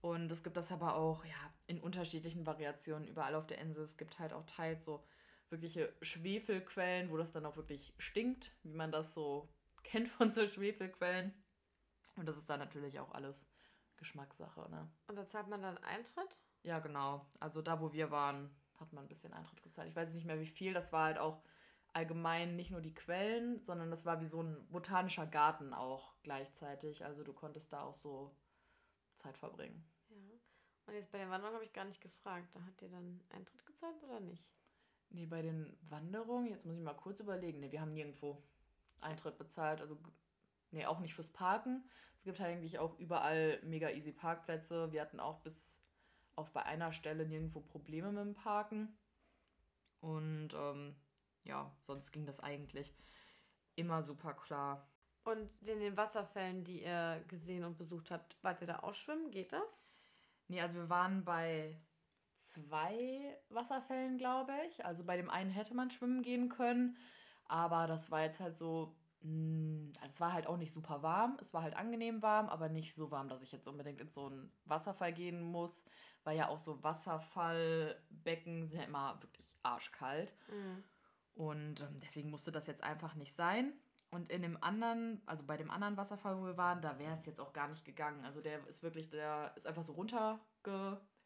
Und 0.00 0.32
es 0.32 0.42
gibt 0.42 0.56
das 0.56 0.72
aber 0.72 0.96
auch 0.96 1.24
ja, 1.24 1.52
in 1.66 1.80
unterschiedlichen 1.80 2.46
Variationen 2.46 3.06
überall 3.06 3.34
auf 3.34 3.46
der 3.46 3.58
Insel. 3.58 3.84
Es 3.84 3.96
gibt 3.96 4.18
halt 4.18 4.32
auch 4.32 4.44
teils 4.46 4.84
so 4.84 5.04
wirkliche 5.52 5.92
Schwefelquellen, 6.02 7.10
wo 7.10 7.16
das 7.16 7.32
dann 7.32 7.46
auch 7.46 7.56
wirklich 7.56 7.94
stinkt, 7.98 8.52
wie 8.62 8.72
man 8.72 8.90
das 8.90 9.14
so 9.14 9.48
kennt 9.84 10.08
von 10.08 10.32
so 10.32 10.46
Schwefelquellen. 10.46 11.32
Und 12.16 12.26
das 12.26 12.36
ist 12.36 12.50
dann 12.50 12.58
natürlich 12.58 12.98
auch 12.98 13.12
alles 13.12 13.46
Geschmackssache. 13.96 14.68
Ne? 14.70 14.90
Und 15.06 15.16
da 15.16 15.26
zahlt 15.26 15.48
man 15.48 15.62
dann 15.62 15.78
Eintritt? 15.78 16.42
Ja, 16.62 16.80
genau. 16.80 17.26
Also 17.38 17.62
da, 17.62 17.80
wo 17.80 17.92
wir 17.92 18.10
waren, 18.10 18.50
hat 18.78 18.92
man 18.92 19.04
ein 19.04 19.08
bisschen 19.08 19.32
Eintritt 19.32 19.62
gezahlt. 19.62 19.88
Ich 19.88 19.96
weiß 19.96 20.12
nicht 20.12 20.26
mehr, 20.26 20.40
wie 20.40 20.46
viel. 20.46 20.74
Das 20.74 20.92
war 20.92 21.04
halt 21.04 21.18
auch 21.18 21.42
allgemein 21.92 22.56
nicht 22.56 22.70
nur 22.70 22.80
die 22.80 22.94
Quellen, 22.94 23.60
sondern 23.60 23.90
das 23.90 24.04
war 24.04 24.20
wie 24.20 24.26
so 24.26 24.42
ein 24.42 24.66
botanischer 24.70 25.26
Garten 25.26 25.74
auch 25.74 26.14
gleichzeitig. 26.22 27.04
Also 27.04 27.22
du 27.22 27.32
konntest 27.32 27.72
da 27.72 27.82
auch 27.82 27.96
so 27.96 28.34
Zeit 29.16 29.38
verbringen. 29.38 29.84
Ja. 30.10 30.16
Und 30.86 30.94
jetzt 30.94 31.12
bei 31.12 31.18
den 31.18 31.30
Wanderungen 31.30 31.56
habe 31.56 31.64
ich 31.64 31.72
gar 31.72 31.84
nicht 31.84 32.00
gefragt. 32.00 32.48
Da 32.54 32.62
hat 32.64 32.82
ihr 32.82 32.88
dann 32.88 33.20
Eintritt 33.30 33.64
gezahlt 33.66 34.02
oder 34.02 34.20
nicht? 34.20 34.44
Nee, 35.14 35.26
bei 35.26 35.42
den 35.42 35.76
Wanderungen, 35.90 36.46
jetzt 36.46 36.64
muss 36.64 36.76
ich 36.76 36.82
mal 36.82 36.94
kurz 36.94 37.20
überlegen. 37.20 37.60
Nee, 37.60 37.70
wir 37.70 37.80
haben 37.80 37.92
nirgendwo 37.92 38.42
Eintritt 39.00 39.36
bezahlt. 39.36 39.80
Also, 39.80 39.98
nee, 40.70 40.86
auch 40.86 41.00
nicht 41.00 41.14
fürs 41.14 41.30
Parken. 41.30 41.84
Es 42.16 42.24
gibt 42.24 42.40
halt 42.40 42.56
eigentlich 42.56 42.78
auch 42.78 42.98
überall 42.98 43.60
mega 43.62 43.90
easy 43.90 44.12
Parkplätze. 44.12 44.90
Wir 44.92 45.02
hatten 45.02 45.20
auch 45.20 45.40
bis 45.40 45.82
auf 46.34 46.50
bei 46.52 46.62
einer 46.62 46.92
Stelle 46.92 47.26
nirgendwo 47.26 47.60
Probleme 47.60 48.10
mit 48.10 48.24
dem 48.24 48.34
Parken. 48.34 48.96
Und 50.00 50.54
ähm, 50.54 50.96
ja, 51.44 51.70
sonst 51.82 52.10
ging 52.10 52.24
das 52.24 52.40
eigentlich 52.40 52.94
immer 53.76 54.02
super 54.02 54.34
klar. 54.34 54.88
Und 55.24 55.50
in 55.62 55.78
den 55.78 55.96
Wasserfällen, 55.96 56.64
die 56.64 56.82
ihr 56.82 57.22
gesehen 57.28 57.64
und 57.64 57.76
besucht 57.76 58.10
habt, 58.10 58.36
wart 58.42 58.60
ihr 58.60 58.66
da 58.66 58.80
auch 58.80 58.94
schwimmen? 58.94 59.30
Geht 59.30 59.52
das? 59.52 59.94
Nee, 60.48 60.60
also 60.60 60.76
wir 60.76 60.88
waren 60.88 61.24
bei 61.24 61.80
zwei 62.44 63.38
Wasserfällen, 63.48 64.18
glaube 64.18 64.52
ich. 64.68 64.84
Also 64.84 65.04
bei 65.04 65.16
dem 65.16 65.30
einen 65.30 65.50
hätte 65.50 65.74
man 65.74 65.90
schwimmen 65.90 66.22
gehen 66.22 66.48
können, 66.48 66.96
aber 67.46 67.86
das 67.86 68.10
war 68.10 68.22
jetzt 68.22 68.40
halt 68.40 68.56
so, 68.56 68.96
mm, 69.20 69.92
also 70.00 70.12
es 70.12 70.20
war 70.20 70.32
halt 70.32 70.46
auch 70.46 70.56
nicht 70.56 70.72
super 70.72 71.02
warm. 71.02 71.36
Es 71.40 71.52
war 71.52 71.62
halt 71.62 71.76
angenehm 71.76 72.22
warm, 72.22 72.48
aber 72.48 72.68
nicht 72.68 72.94
so 72.94 73.10
warm, 73.10 73.28
dass 73.28 73.42
ich 73.42 73.52
jetzt 73.52 73.66
unbedingt 73.66 74.00
in 74.00 74.10
so 74.10 74.26
einen 74.26 74.52
Wasserfall 74.64 75.12
gehen 75.12 75.42
muss, 75.42 75.84
weil 76.24 76.36
ja 76.36 76.48
auch 76.48 76.58
so 76.58 76.82
Wasserfallbecken 76.82 78.68
sind 78.68 78.78
ja 78.78 78.84
immer 78.84 79.20
wirklich 79.22 79.50
arschkalt. 79.62 80.34
Mhm. 80.48 80.84
Und 81.34 81.80
ähm, 81.80 82.00
deswegen 82.00 82.30
musste 82.30 82.52
das 82.52 82.66
jetzt 82.66 82.82
einfach 82.82 83.14
nicht 83.14 83.34
sein. 83.34 83.72
Und 84.10 84.30
in 84.30 84.42
dem 84.42 84.62
anderen, 84.62 85.22
also 85.24 85.42
bei 85.42 85.56
dem 85.56 85.70
anderen 85.70 85.96
Wasserfall, 85.96 86.38
wo 86.38 86.44
wir 86.44 86.58
waren, 86.58 86.82
da 86.82 86.98
wäre 86.98 87.14
es 87.14 87.24
jetzt 87.24 87.40
auch 87.40 87.54
gar 87.54 87.68
nicht 87.68 87.82
gegangen. 87.84 88.26
Also 88.26 88.42
der 88.42 88.66
ist 88.68 88.82
wirklich, 88.82 89.08
der 89.08 89.54
ist 89.56 89.66
einfach 89.66 89.82
so 89.82 89.94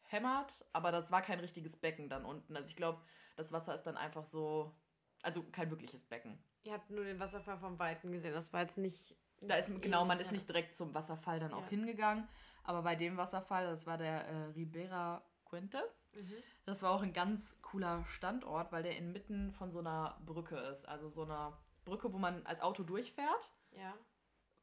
runtergehämmert, 0.07 0.65
aber 0.73 0.91
das 0.91 1.11
war 1.11 1.21
kein 1.21 1.39
richtiges 1.39 1.77
Becken 1.77 2.09
dann 2.09 2.25
unten. 2.25 2.55
Also 2.55 2.69
ich 2.69 2.75
glaube, 2.75 3.01
das 3.35 3.51
Wasser 3.51 3.73
ist 3.73 3.83
dann 3.83 3.97
einfach 3.97 4.25
so, 4.25 4.75
also 5.21 5.43
kein 5.43 5.69
wirkliches 5.69 6.05
Becken. 6.05 6.37
Ihr 6.63 6.73
habt 6.73 6.89
nur 6.89 7.05
den 7.05 7.19
Wasserfall 7.19 7.57
vom 7.57 7.79
Weiten 7.79 8.11
gesehen, 8.11 8.33
das 8.33 8.51
war 8.53 8.61
jetzt 8.61 8.77
nicht. 8.77 9.15
Da 9.41 9.55
ist, 9.55 9.69
genau, 9.81 10.03
man 10.03 10.19
ist 10.19 10.31
nicht 10.31 10.49
direkt 10.49 10.75
zum 10.75 10.95
Wasserfall 10.95 11.39
dann 11.39 11.53
auch 11.53 11.63
ja. 11.63 11.69
hingegangen. 11.69 12.27
Aber 12.63 12.81
bei 12.81 12.95
dem 12.95 13.17
Wasserfall, 13.17 13.67
das 13.67 13.85
war 13.85 13.97
der 13.97 14.25
äh, 14.25 14.45
Ribera 14.55 15.23
Quinte, 15.45 15.81
mhm. 16.13 16.33
das 16.65 16.81
war 16.81 16.91
auch 16.91 17.03
ein 17.03 17.13
ganz 17.13 17.55
cooler 17.61 18.03
Standort, 18.05 18.71
weil 18.71 18.83
der 18.83 18.97
inmitten 18.97 19.53
von 19.53 19.71
so 19.71 19.79
einer 19.79 20.19
Brücke 20.25 20.57
ist. 20.57 20.87
Also 20.87 21.09
so 21.09 21.23
einer 21.23 21.57
Brücke, 21.85 22.11
wo 22.11 22.17
man 22.17 22.45
als 22.45 22.61
Auto 22.61 22.83
durchfährt. 22.83 23.53
Ja. 23.71 23.93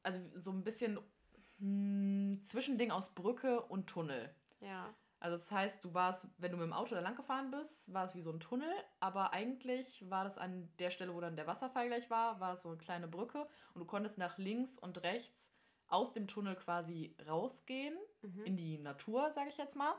Also 0.02 0.20
so 0.34 0.50
ein 0.50 0.64
bisschen 0.64 0.98
hm, 1.58 2.42
Zwischending 2.42 2.90
aus 2.90 3.14
Brücke 3.14 3.62
und 3.62 3.86
Tunnel. 3.86 4.34
Ja. 4.60 4.92
Also 5.24 5.38
das 5.38 5.50
heißt, 5.50 5.82
du 5.82 5.94
warst, 5.94 6.26
wenn 6.36 6.50
du 6.50 6.58
mit 6.58 6.66
dem 6.66 6.74
Auto 6.74 6.94
da 6.94 7.00
lang 7.00 7.16
gefahren 7.16 7.50
bist, 7.50 7.90
war 7.94 8.04
es 8.04 8.14
wie 8.14 8.20
so 8.20 8.30
ein 8.30 8.40
Tunnel, 8.40 8.70
aber 9.00 9.32
eigentlich 9.32 10.04
war 10.10 10.22
das 10.22 10.36
an 10.36 10.68
der 10.78 10.90
Stelle, 10.90 11.14
wo 11.14 11.20
dann 11.22 11.34
der 11.34 11.46
Wasserfall 11.46 11.88
gleich 11.88 12.10
war, 12.10 12.40
war 12.40 12.52
es 12.52 12.60
so 12.60 12.68
eine 12.68 12.76
kleine 12.76 13.08
Brücke 13.08 13.48
und 13.72 13.80
du 13.80 13.86
konntest 13.86 14.18
nach 14.18 14.36
links 14.36 14.76
und 14.78 15.02
rechts 15.02 15.48
aus 15.88 16.12
dem 16.12 16.28
Tunnel 16.28 16.56
quasi 16.56 17.16
rausgehen 17.26 17.96
mhm. 18.20 18.44
in 18.44 18.56
die 18.58 18.76
Natur, 18.76 19.32
sage 19.32 19.48
ich 19.48 19.56
jetzt 19.56 19.76
mal. 19.76 19.94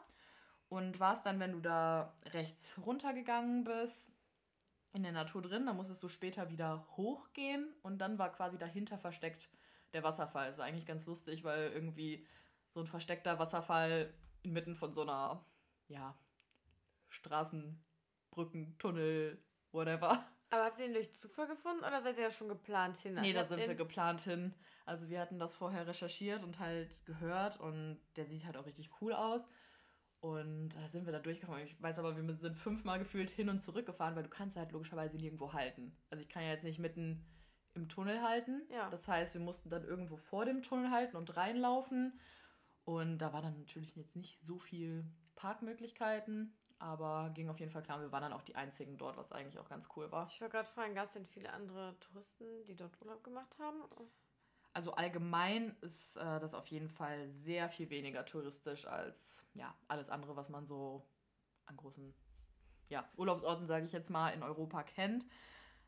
Und 0.70 1.00
warst 1.00 1.26
dann, 1.26 1.40
wenn 1.40 1.54
du 1.54 1.60
da 1.60 2.16
rechts 2.26 2.76
runtergegangen 2.86 3.64
bist, 3.64 4.12
in 4.94 5.02
der 5.02 5.12
Natur 5.12 5.42
drin. 5.42 5.66
Da 5.66 5.74
musstest 5.74 6.04
du 6.04 6.08
später 6.08 6.52
wieder 6.52 6.86
hochgehen 6.98 7.74
und 7.82 7.98
dann 7.98 8.20
war 8.20 8.32
quasi 8.32 8.60
dahinter 8.60 9.00
versteckt 9.00 9.50
der 9.94 10.04
Wasserfall. 10.04 10.50
Es 10.50 10.60
war 10.60 10.66
eigentlich 10.66 10.86
ganz 10.86 11.08
lustig, 11.08 11.44
weil 11.44 11.72
irgendwie 11.72 12.28
so 12.70 12.80
ein 12.80 12.86
versteckter 12.86 13.40
Wasserfall 13.40 14.14
inmitten 14.46 14.76
von 14.76 14.94
so 14.94 15.02
einer, 15.02 15.46
ja, 15.88 16.18
Straßenbrücken, 17.10 18.78
Tunnel, 18.78 19.44
whatever. 19.72 20.26
Aber 20.52 20.66
habt 20.66 20.80
ihr 20.80 20.86
ihn 20.86 20.94
durch 20.94 21.14
Zufall 21.16 21.48
gefunden 21.48 21.84
oder 21.84 22.02
seid 22.02 22.18
ihr 22.18 22.26
da 22.26 22.32
schon 22.32 22.48
geplant 22.48 22.98
hin? 22.98 23.16
Nee, 23.16 23.34
da 23.34 23.46
sind 23.46 23.60
wir 23.60 23.76
geplant 23.76 24.22
hin. 24.22 24.54
Also 24.86 25.10
wir 25.10 25.20
hatten 25.20 25.40
das 25.40 25.56
vorher 25.56 25.88
recherchiert 25.88 26.44
und 26.44 26.60
halt 26.60 27.06
gehört 27.06 27.60
und 27.60 28.00
der 28.16 28.26
sieht 28.26 28.46
halt 28.46 28.56
auch 28.56 28.66
richtig 28.66 28.90
cool 29.02 29.14
aus. 29.14 29.42
Und 30.20 30.70
da 30.70 30.88
sind 30.88 31.06
wir 31.06 31.14
da 31.14 31.20
durchgefahren. 31.20 31.64
Ich 31.64 31.82
weiß 31.82 32.00
aber, 32.00 32.16
wir 32.16 32.36
sind 32.36 32.58
fünfmal 32.58 33.00
gefühlt 33.00 33.30
hin 33.30 33.50
und 33.50 33.62
zurück 33.62 33.86
gefahren, 33.86 34.16
weil 34.16 34.24
du 34.24 34.30
kannst 34.30 34.56
halt 34.56 34.72
logischerweise 34.72 35.18
nirgendwo 35.18 35.54
halten. 35.54 35.96
Also 36.10 36.22
ich 36.22 36.30
kann 36.30 36.44
ja 36.44 36.50
jetzt 36.50 36.64
nicht 36.64 36.80
mitten 36.80 37.26
im 37.76 37.90
Tunnel 37.90 38.22
halten. 38.22 38.64
Ja. 38.72 38.90
Das 38.90 39.08
heißt, 39.08 39.34
wir 39.36 39.42
mussten 39.42 39.70
dann 39.70 39.84
irgendwo 39.84 40.16
vor 40.16 40.46
dem 40.46 40.64
Tunnel 40.64 40.90
halten 40.90 41.18
und 41.18 41.36
reinlaufen. 41.36 42.20
Und 42.86 43.17
da 43.17 43.34
war 43.34 43.41
dann 43.41 43.58
natürlich 43.58 43.95
jetzt 43.95 44.15
nicht 44.15 44.39
so 44.45 44.60
viel 44.60 45.04
Parkmöglichkeiten, 45.36 46.56
aber 46.78 47.32
ging 47.34 47.50
auf 47.50 47.60
jeden 47.60 47.71
Fall 47.71 47.82
klar. 47.82 48.00
Wir 48.00 48.12
waren 48.12 48.21
dann 48.21 48.34
auch 48.34 48.43
die 48.43 48.56
einzigen 48.56 48.98
dort, 48.98 49.17
was 49.17 49.32
eigentlich 49.32 49.60
auch 49.60 49.67
ganz 49.67 49.89
cool 49.95 50.12
war. 50.12 50.28
Ich 50.32 50.39
wollte 50.39 50.54
gerade 50.54 50.69
fragen, 50.69 50.93
gab 50.93 51.08
es 51.08 51.13
denn 51.13 51.26
viele 51.26 51.52
andere 51.52 52.00
Touristen, 52.00 52.45
die 52.67 52.76
dort 52.76 53.00
Urlaub 53.02 53.24
gemacht 53.24 53.58
haben? 53.60 53.82
Also 54.74 54.93
allgemein 54.93 55.76
ist 55.82 56.17
äh, 56.17 56.39
das 56.39 56.54
auf 56.54 56.67
jeden 56.67 56.89
Fall 56.89 57.30
sehr 57.30 57.69
viel 57.69 57.89
weniger 57.89 58.26
touristisch 58.26 58.86
als 58.86 59.43
ja, 59.54 59.74
alles 59.88 60.10
andere, 60.10 60.36
was 60.36 60.50
man 60.50 60.67
so 60.67 61.08
an 61.65 61.78
großen 61.78 62.13
ja, 62.89 63.10
Urlaubsorten, 63.17 63.67
sage 63.67 63.86
ich 63.86 63.93
jetzt 63.93 64.10
mal, 64.10 64.30
in 64.30 64.43
Europa 64.43 64.84
kennt. 64.84 65.26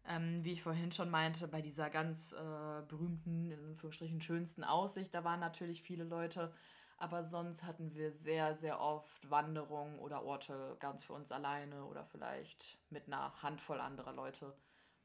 Ähm, 0.06 0.44
wie 0.44 0.54
ich 0.54 0.64
vorhin 0.64 0.94
schon 0.94 1.10
meinte, 1.10 1.48
bei 1.50 1.62
dieser 1.62 1.90
ganz 1.90 2.32
äh, 2.32 2.82
berühmten, 2.88 3.52
in 3.52 3.60
Anführungsstrichen 3.72 4.22
schönsten 4.22 4.64
Aussicht, 4.64 5.14
da 5.14 5.26
waren 5.26 5.42
natürlich 5.42 5.84
viele 5.84 6.06
Leute. 6.06 6.54
Aber 6.98 7.24
sonst 7.24 7.64
hatten 7.64 7.94
wir 7.94 8.12
sehr, 8.12 8.56
sehr 8.56 8.80
oft 8.80 9.30
Wanderungen 9.30 10.00
oder 10.00 10.24
Orte 10.24 10.76
ganz 10.80 11.04
für 11.04 11.14
uns 11.14 11.32
alleine 11.32 11.86
oder 11.86 12.04
vielleicht 12.06 12.80
mit 12.90 13.08
einer 13.08 13.42
Handvoll 13.44 13.80
anderer 13.80 14.14
Leute 14.14 14.56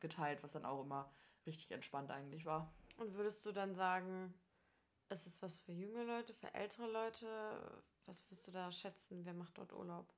geteilt, 0.00 0.42
was 0.42 0.52
dann 0.52 0.64
auch 0.64 0.82
immer 0.82 1.12
richtig 1.46 1.70
entspannt 1.70 2.10
eigentlich 2.10 2.46
war. 2.46 2.72
Und 2.96 3.14
würdest 3.14 3.44
du 3.44 3.52
dann 3.52 3.74
sagen, 3.74 4.32
ist 5.10 5.26
es 5.26 5.42
was 5.42 5.58
für 5.58 5.72
junge 5.72 6.04
Leute, 6.04 6.32
für 6.32 6.54
ältere 6.54 6.90
Leute? 6.90 7.82
Was 8.06 8.24
würdest 8.30 8.48
du 8.48 8.52
da 8.52 8.72
schätzen? 8.72 9.24
Wer 9.24 9.34
macht 9.34 9.58
dort 9.58 9.72
Urlaub? 9.72 10.12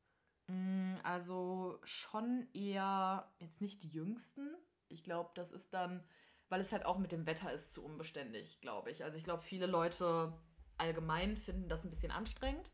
Mm, 0.46 0.94
also 1.02 1.80
schon 1.82 2.46
eher 2.54 3.28
jetzt 3.38 3.60
nicht 3.60 3.82
die 3.82 3.88
Jüngsten. 3.88 4.54
Ich 4.88 5.02
glaube, 5.02 5.30
das 5.34 5.50
ist 5.50 5.74
dann, 5.74 6.04
weil 6.48 6.60
es 6.60 6.72
halt 6.72 6.86
auch 6.86 6.98
mit 6.98 7.12
dem 7.12 7.26
Wetter 7.26 7.52
ist, 7.52 7.74
zu 7.74 7.84
unbeständig, 7.84 8.60
glaube 8.60 8.90
ich. 8.90 9.02
Also 9.02 9.16
ich 9.16 9.24
glaube, 9.24 9.42
viele 9.42 9.66
Leute 9.66 10.32
allgemein 10.78 11.36
finden 11.36 11.68
das 11.68 11.84
ein 11.84 11.90
bisschen 11.90 12.12
anstrengend. 12.12 12.70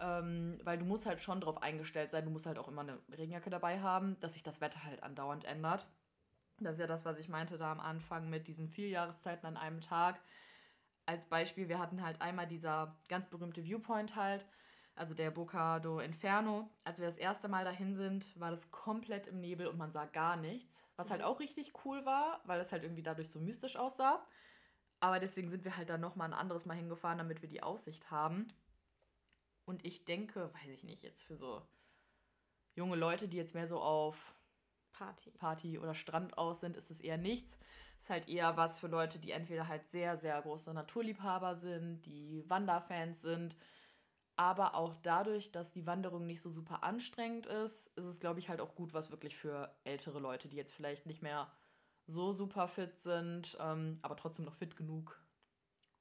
Ähm, 0.00 0.60
weil 0.62 0.78
du 0.78 0.84
musst 0.84 1.06
halt 1.06 1.22
schon 1.22 1.40
darauf 1.40 1.60
eingestellt 1.60 2.12
sein, 2.12 2.24
du 2.24 2.30
musst 2.30 2.46
halt 2.46 2.58
auch 2.58 2.68
immer 2.68 2.82
eine 2.82 2.98
Regenjacke 3.10 3.50
dabei 3.50 3.80
haben, 3.80 4.18
dass 4.20 4.34
sich 4.34 4.44
das 4.44 4.60
Wetter 4.60 4.84
halt 4.84 5.02
andauernd 5.02 5.44
ändert. 5.44 5.88
Das 6.60 6.74
ist 6.74 6.80
ja 6.80 6.86
das, 6.86 7.04
was 7.04 7.18
ich 7.18 7.28
meinte 7.28 7.58
da 7.58 7.72
am 7.72 7.80
Anfang 7.80 8.30
mit 8.30 8.46
diesen 8.46 8.68
vier 8.68 8.88
Jahreszeiten 8.88 9.46
an 9.46 9.56
einem 9.56 9.80
Tag. 9.80 10.20
Als 11.06 11.24
Beispiel, 11.26 11.68
wir 11.68 11.78
hatten 11.78 12.02
halt 12.02 12.20
einmal 12.20 12.46
dieser 12.46 12.96
ganz 13.08 13.28
berühmte 13.28 13.64
Viewpoint 13.64 14.14
halt, 14.14 14.46
also 14.94 15.14
der 15.14 15.30
Boca 15.30 15.78
do 15.80 16.00
Inferno. 16.00 16.68
Als 16.84 16.98
wir 16.98 17.06
das 17.06 17.16
erste 17.16 17.48
Mal 17.48 17.64
dahin 17.64 17.96
sind, 17.96 18.38
war 18.38 18.50
das 18.50 18.70
komplett 18.70 19.26
im 19.26 19.40
Nebel 19.40 19.66
und 19.68 19.78
man 19.78 19.90
sah 19.90 20.04
gar 20.06 20.36
nichts. 20.36 20.84
Was 20.96 21.10
halt 21.10 21.22
mhm. 21.22 21.28
auch 21.28 21.40
richtig 21.40 21.72
cool 21.84 22.04
war, 22.04 22.40
weil 22.44 22.60
es 22.60 22.72
halt 22.72 22.82
irgendwie 22.82 23.04
dadurch 23.04 23.30
so 23.30 23.38
mystisch 23.38 23.76
aussah. 23.76 24.24
Aber 25.00 25.20
deswegen 25.20 25.50
sind 25.50 25.64
wir 25.64 25.76
halt 25.76 25.90
dann 25.90 26.00
nochmal 26.00 26.28
ein 26.28 26.38
anderes 26.38 26.66
Mal 26.66 26.76
hingefahren, 26.76 27.18
damit 27.18 27.42
wir 27.42 27.48
die 27.48 27.62
Aussicht 27.62 28.10
haben. 28.10 28.46
Und 29.64 29.84
ich 29.84 30.04
denke, 30.04 30.52
weiß 30.54 30.70
ich 30.70 30.82
nicht, 30.82 31.02
jetzt 31.02 31.24
für 31.24 31.36
so 31.36 31.62
junge 32.74 32.96
Leute, 32.96 33.28
die 33.28 33.36
jetzt 33.36 33.54
mehr 33.54 33.66
so 33.66 33.80
auf 33.80 34.34
Party. 34.92 35.30
Party 35.30 35.78
oder 35.78 35.94
Strand 35.94 36.36
aus 36.38 36.60
sind, 36.60 36.76
ist 36.76 36.90
es 36.90 37.00
eher 37.00 37.18
nichts. 37.18 37.58
Es 37.98 38.04
ist 38.04 38.10
halt 38.10 38.28
eher 38.28 38.56
was 38.56 38.80
für 38.80 38.86
Leute, 38.86 39.18
die 39.18 39.32
entweder 39.32 39.68
halt 39.68 39.88
sehr, 39.88 40.16
sehr 40.16 40.40
große 40.40 40.72
Naturliebhaber 40.72 41.56
sind, 41.56 42.02
die 42.06 42.44
Wanderfans 42.48 43.20
sind. 43.22 43.56
Aber 44.36 44.74
auch 44.76 44.94
dadurch, 45.02 45.50
dass 45.50 45.72
die 45.72 45.86
Wanderung 45.86 46.24
nicht 46.24 46.40
so 46.40 46.50
super 46.50 46.84
anstrengend 46.84 47.46
ist, 47.46 47.88
ist 47.96 48.06
es, 48.06 48.20
glaube 48.20 48.38
ich, 48.38 48.48
halt 48.48 48.60
auch 48.60 48.74
gut, 48.76 48.94
was 48.94 49.10
wirklich 49.10 49.36
für 49.36 49.74
ältere 49.84 50.20
Leute, 50.20 50.48
die 50.48 50.56
jetzt 50.56 50.72
vielleicht 50.72 51.06
nicht 51.06 51.22
mehr 51.22 51.50
so 52.08 52.32
super 52.32 52.66
fit 52.68 52.98
sind, 52.98 53.56
ähm, 53.60 53.98
aber 54.02 54.16
trotzdem 54.16 54.46
noch 54.46 54.54
fit 54.54 54.76
genug, 54.76 55.22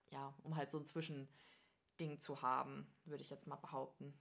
ja, 0.10 0.34
um 0.44 0.56
halt 0.56 0.72
so 0.72 0.80
ein 0.80 0.86
Zwischending 0.86 2.20
zu 2.20 2.42
haben, 2.42 2.88
würde 3.06 3.24
ich 3.24 3.30
jetzt 3.30 3.46
mal 3.46 3.58
behaupten. 3.58 4.18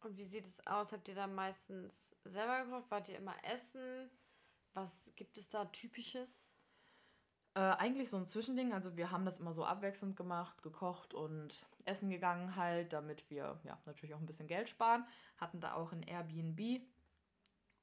Und 0.00 0.16
wie 0.16 0.24
sieht 0.24 0.46
es 0.46 0.66
aus? 0.66 0.92
Habt 0.92 1.08
ihr 1.08 1.14
da 1.14 1.26
meistens 1.26 2.14
selber 2.24 2.64
gekocht? 2.64 2.90
Wart 2.90 3.08
ihr 3.08 3.18
immer 3.18 3.36
essen? 3.44 4.10
Was 4.72 5.10
gibt 5.16 5.38
es 5.38 5.48
da 5.48 5.66
typisches? 5.66 6.54
Äh, 7.54 7.60
eigentlich 7.60 8.10
so 8.10 8.16
ein 8.16 8.26
Zwischending. 8.26 8.72
Also 8.72 8.96
wir 8.96 9.10
haben 9.10 9.24
das 9.24 9.40
immer 9.40 9.52
so 9.52 9.64
abwechselnd 9.64 10.16
gemacht, 10.16 10.62
gekocht 10.62 11.14
und 11.14 11.66
essen 11.84 12.10
gegangen 12.10 12.56
halt, 12.56 12.92
damit 12.92 13.28
wir 13.30 13.60
ja 13.64 13.78
natürlich 13.84 14.14
auch 14.14 14.20
ein 14.20 14.26
bisschen 14.26 14.48
Geld 14.48 14.68
sparen. 14.68 15.06
Hatten 15.36 15.60
da 15.60 15.74
auch 15.74 15.92
ein 15.92 16.02
Airbnb. 16.02 16.82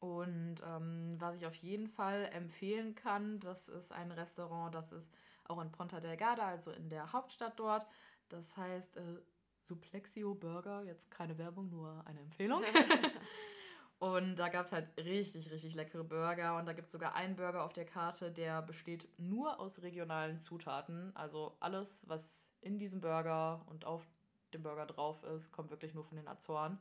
Und 0.02 0.56
ähm, 0.66 1.16
was 1.20 1.36
ich 1.36 1.46
auf 1.46 1.54
jeden 1.54 1.88
Fall 1.88 2.28
empfehlen 2.34 2.96
kann, 2.96 3.40
das 3.40 3.70
ist 3.70 3.92
ein 3.92 4.12
Restaurant, 4.12 4.74
das 4.74 4.92
ist 4.92 5.12
auch 5.44 5.62
in 5.62 5.72
Ponta 5.72 6.00
Delgada, 6.00 6.48
also 6.48 6.72
in 6.72 6.90
der 6.90 7.14
Hauptstadt 7.14 7.60
dort. 7.60 7.86
Das 8.28 8.58
heißt 8.58 8.98
äh, 8.98 9.20
Suplexio 9.62 10.34
Burger, 10.34 10.82
jetzt 10.86 11.12
keine 11.12 11.38
Werbung, 11.38 11.70
nur 11.70 12.02
eine 12.08 12.20
Empfehlung. 12.22 12.64
und 14.00 14.38
da 14.38 14.50
gab 14.50 14.66
es 14.66 14.72
halt 14.72 14.90
richtig, 14.98 15.52
richtig 15.52 15.76
leckere 15.76 16.04
Burger. 16.04 16.58
Und 16.58 16.66
da 16.66 16.74
gibt 16.74 16.88
es 16.88 16.94
sogar 16.94 17.14
einen 17.14 17.36
Burger 17.36 17.64
auf 17.64 17.74
der 17.74 17.86
Karte, 17.86 18.32
der 18.32 18.64
besteht 18.64 19.08
nur 19.20 19.60
aus 19.60 19.84
regionalen 19.84 20.40
Zutaten. 20.40 21.16
Also 21.16 21.56
alles, 21.60 22.02
was 22.08 22.50
in 22.62 22.80
diesem 22.80 23.02
Burger 23.02 23.64
und 23.68 23.86
auf 23.86 24.04
dem 24.52 24.64
Burger 24.64 24.88
drauf 24.88 25.24
ist, 25.26 25.52
kommt 25.52 25.70
wirklich 25.70 25.94
nur 25.94 26.04
von 26.04 26.18
den 26.18 26.28
Azoren. 26.28 26.80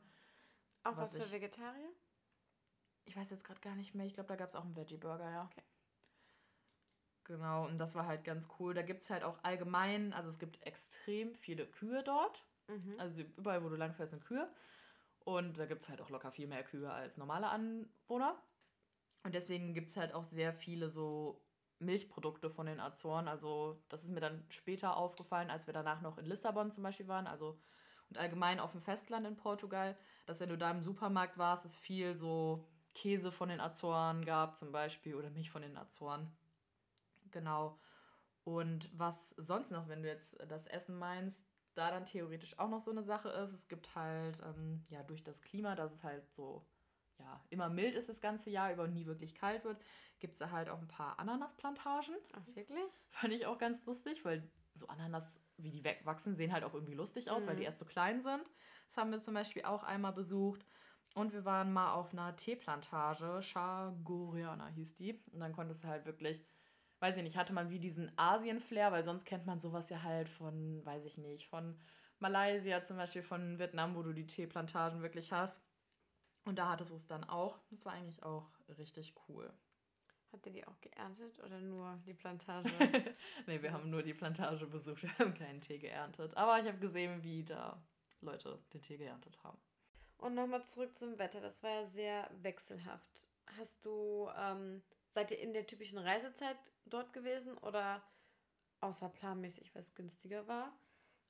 Auch 0.83 0.97
was, 0.97 1.13
was 1.13 1.27
für 1.27 1.31
Vegetarier? 1.31 1.91
Ich 3.05 3.15
weiß 3.15 3.29
jetzt 3.29 3.43
gerade 3.43 3.59
gar 3.61 3.75
nicht 3.75 3.93
mehr. 3.93 4.05
Ich 4.05 4.13
glaube, 4.13 4.29
da 4.29 4.35
gab 4.35 4.49
es 4.49 4.55
auch 4.55 4.63
einen 4.63 4.75
Veggie-Burger, 4.75 5.29
ja. 5.29 5.45
Okay. 5.45 5.63
Genau, 7.23 7.65
und 7.65 7.77
das 7.77 7.95
war 7.95 8.07
halt 8.07 8.23
ganz 8.23 8.47
cool. 8.59 8.73
Da 8.73 8.81
gibt 8.81 9.03
es 9.03 9.09
halt 9.09 9.23
auch 9.23 9.37
allgemein, 9.43 10.11
also 10.13 10.29
es 10.29 10.39
gibt 10.39 10.61
extrem 10.65 11.35
viele 11.35 11.65
Kühe 11.65 12.03
dort. 12.03 12.45
Mhm. 12.67 12.95
Also 12.99 13.21
überall, 13.21 13.63
wo 13.63 13.69
du 13.69 13.75
langfährst, 13.75 14.11
sind 14.11 14.25
Kühe. 14.25 14.51
Und 15.19 15.57
da 15.57 15.65
gibt 15.65 15.81
es 15.81 15.89
halt 15.89 16.01
auch 16.01 16.09
locker 16.09 16.31
viel 16.31 16.47
mehr 16.47 16.63
Kühe 16.63 16.91
als 16.91 17.17
normale 17.17 17.49
Anwohner. 17.49 18.41
Und 19.23 19.35
deswegen 19.35 19.73
gibt 19.73 19.89
es 19.89 19.97
halt 19.97 20.13
auch 20.13 20.23
sehr 20.23 20.51
viele 20.53 20.89
so 20.89 21.45
Milchprodukte 21.79 22.49
von 22.49 22.65
den 22.65 22.79
Azoren. 22.79 23.27
Also 23.27 23.83
das 23.89 24.03
ist 24.03 24.09
mir 24.09 24.19
dann 24.19 24.43
später 24.49 24.97
aufgefallen, 24.97 25.49
als 25.49 25.67
wir 25.67 25.73
danach 25.73 26.01
noch 26.01 26.17
in 26.17 26.25
Lissabon 26.25 26.71
zum 26.71 26.83
Beispiel 26.83 27.07
waren. 27.07 27.27
Also 27.27 27.59
und 28.09 28.17
allgemein 28.17 28.59
auf 28.59 28.71
dem 28.71 28.81
Festland 28.81 29.25
in 29.25 29.37
Portugal, 29.37 29.97
dass 30.25 30.41
wenn 30.41 30.49
du 30.49 30.57
da 30.57 30.71
im 30.71 30.81
Supermarkt 30.81 31.37
warst, 31.37 31.65
es 31.65 31.77
viel 31.77 32.15
so 32.15 32.67
Käse 32.93 33.31
von 33.31 33.49
den 33.49 33.59
Azoren 33.59 34.25
gab 34.25 34.57
zum 34.57 34.71
Beispiel 34.71 35.15
oder 35.15 35.29
Milch 35.29 35.49
von 35.49 35.61
den 35.61 35.77
Azoren. 35.77 36.31
Genau. 37.31 37.79
Und 38.43 38.89
was 38.97 39.29
sonst 39.37 39.71
noch, 39.71 39.87
wenn 39.87 40.03
du 40.03 40.09
jetzt 40.09 40.35
das 40.47 40.65
Essen 40.67 40.97
meinst, 40.97 41.41
da 41.73 41.91
dann 41.91 42.05
theoretisch 42.05 42.57
auch 42.59 42.69
noch 42.69 42.79
so 42.79 42.91
eine 42.91 43.03
Sache 43.03 43.29
ist. 43.29 43.53
Es 43.53 43.67
gibt 43.67 43.95
halt, 43.95 44.39
ähm, 44.43 44.85
ja, 44.89 45.03
durch 45.03 45.23
das 45.23 45.41
Klima, 45.41 45.75
dass 45.75 45.93
es 45.93 46.03
halt 46.03 46.29
so, 46.33 46.65
ja, 47.17 47.41
immer 47.49 47.69
mild 47.69 47.95
ist 47.95 48.09
das 48.09 48.19
ganze 48.19 48.49
Jahr 48.49 48.73
über 48.73 48.83
und 48.83 48.93
nie 48.93 49.05
wirklich 49.05 49.35
kalt 49.35 49.63
wird, 49.63 49.81
gibt 50.19 50.33
es 50.33 50.39
da 50.39 50.51
halt 50.51 50.69
auch 50.69 50.79
ein 50.79 50.87
paar 50.87 51.17
Ananasplantagen. 51.19 52.15
Ach, 52.33 52.55
wirklich? 52.55 52.91
Fand 53.09 53.33
ich 53.33 53.45
auch 53.45 53.57
ganz 53.57 53.85
lustig, 53.85 54.25
weil 54.25 54.49
so 54.73 54.87
Ananas, 54.87 55.39
wie 55.57 55.71
die 55.71 55.83
wachsen, 56.03 56.35
sehen 56.35 56.51
halt 56.51 56.63
auch 56.63 56.73
irgendwie 56.73 56.95
lustig 56.95 57.29
aus, 57.29 57.43
mhm. 57.43 57.49
weil 57.49 57.55
die 57.57 57.63
erst 57.63 57.79
so 57.79 57.85
klein 57.85 58.21
sind. 58.21 58.43
Das 58.87 58.97
haben 58.97 59.11
wir 59.11 59.21
zum 59.21 59.33
Beispiel 59.33 59.63
auch 59.63 59.83
einmal 59.83 60.13
besucht. 60.13 60.65
Und 61.13 61.33
wir 61.33 61.43
waren 61.45 61.73
mal 61.73 61.93
auf 61.93 62.13
einer 62.13 62.35
Teeplantage, 62.35 63.41
Chagoriana 63.41 64.67
hieß 64.67 64.95
die. 64.95 65.19
Und 65.33 65.41
dann 65.41 65.53
konntest 65.53 65.83
du 65.83 65.87
halt 65.87 66.05
wirklich 66.05 66.41
weiß 67.01 67.17
ich 67.17 67.23
nicht, 67.23 67.35
hatte 67.35 67.51
man 67.51 67.69
wie 67.71 67.79
diesen 67.79 68.11
Asien-Flair, 68.15 68.91
weil 68.91 69.03
sonst 69.03 69.25
kennt 69.25 69.45
man 69.47 69.59
sowas 69.59 69.89
ja 69.89 70.03
halt 70.03 70.29
von, 70.29 70.85
weiß 70.85 71.03
ich 71.05 71.17
nicht, 71.17 71.47
von 71.47 71.77
Malaysia 72.19 72.83
zum 72.83 72.97
Beispiel, 72.97 73.23
von 73.23 73.57
Vietnam, 73.57 73.95
wo 73.95 74.03
du 74.03 74.13
die 74.13 74.27
Teeplantagen 74.27 75.01
wirklich 75.01 75.31
hast. 75.31 75.61
Und 76.45 76.59
da 76.59 76.69
hattest 76.69 76.91
du 76.91 76.95
es 76.95 77.07
dann 77.07 77.23
auch. 77.23 77.57
Das 77.71 77.85
war 77.85 77.93
eigentlich 77.93 78.21
auch 78.23 78.47
richtig 78.77 79.15
cool. 79.27 79.51
Habt 80.31 80.45
ihr 80.45 80.51
die 80.53 80.65
auch 80.65 80.79
geerntet 80.79 81.39
oder 81.43 81.59
nur 81.59 81.99
die 82.05 82.13
Plantage? 82.13 82.69
nee, 83.47 83.61
wir 83.61 83.73
haben 83.73 83.89
nur 83.89 84.03
die 84.03 84.13
Plantage 84.13 84.67
besucht. 84.67 85.01
Wir 85.01 85.17
haben 85.17 85.33
keinen 85.33 85.59
Tee 85.59 85.79
geerntet. 85.79 86.37
Aber 86.37 86.59
ich 86.59 86.67
habe 86.67 86.77
gesehen, 86.77 87.23
wie 87.23 87.43
da 87.43 87.83
Leute 88.21 88.59
den 88.73 88.81
Tee 88.81 88.97
geerntet 88.97 89.43
haben. 89.43 89.57
Und 90.21 90.35
nochmal 90.35 90.63
zurück 90.65 90.95
zum 90.95 91.17
Wetter. 91.17 91.41
Das 91.41 91.61
war 91.63 91.71
ja 91.71 91.85
sehr 91.85 92.29
wechselhaft. 92.41 93.27
hast 93.57 93.83
du, 93.83 94.29
ähm, 94.37 94.81
seid 95.09 95.31
ihr 95.31 95.39
in 95.39 95.51
der 95.51 95.67
typischen 95.67 95.97
Reisezeit 95.97 96.57
dort 96.85 97.11
gewesen 97.11 97.57
oder 97.57 98.01
außerplanmäßig, 98.81 99.73
weil 99.73 99.81
es 99.81 99.95
günstiger 99.95 100.47
war? 100.47 100.71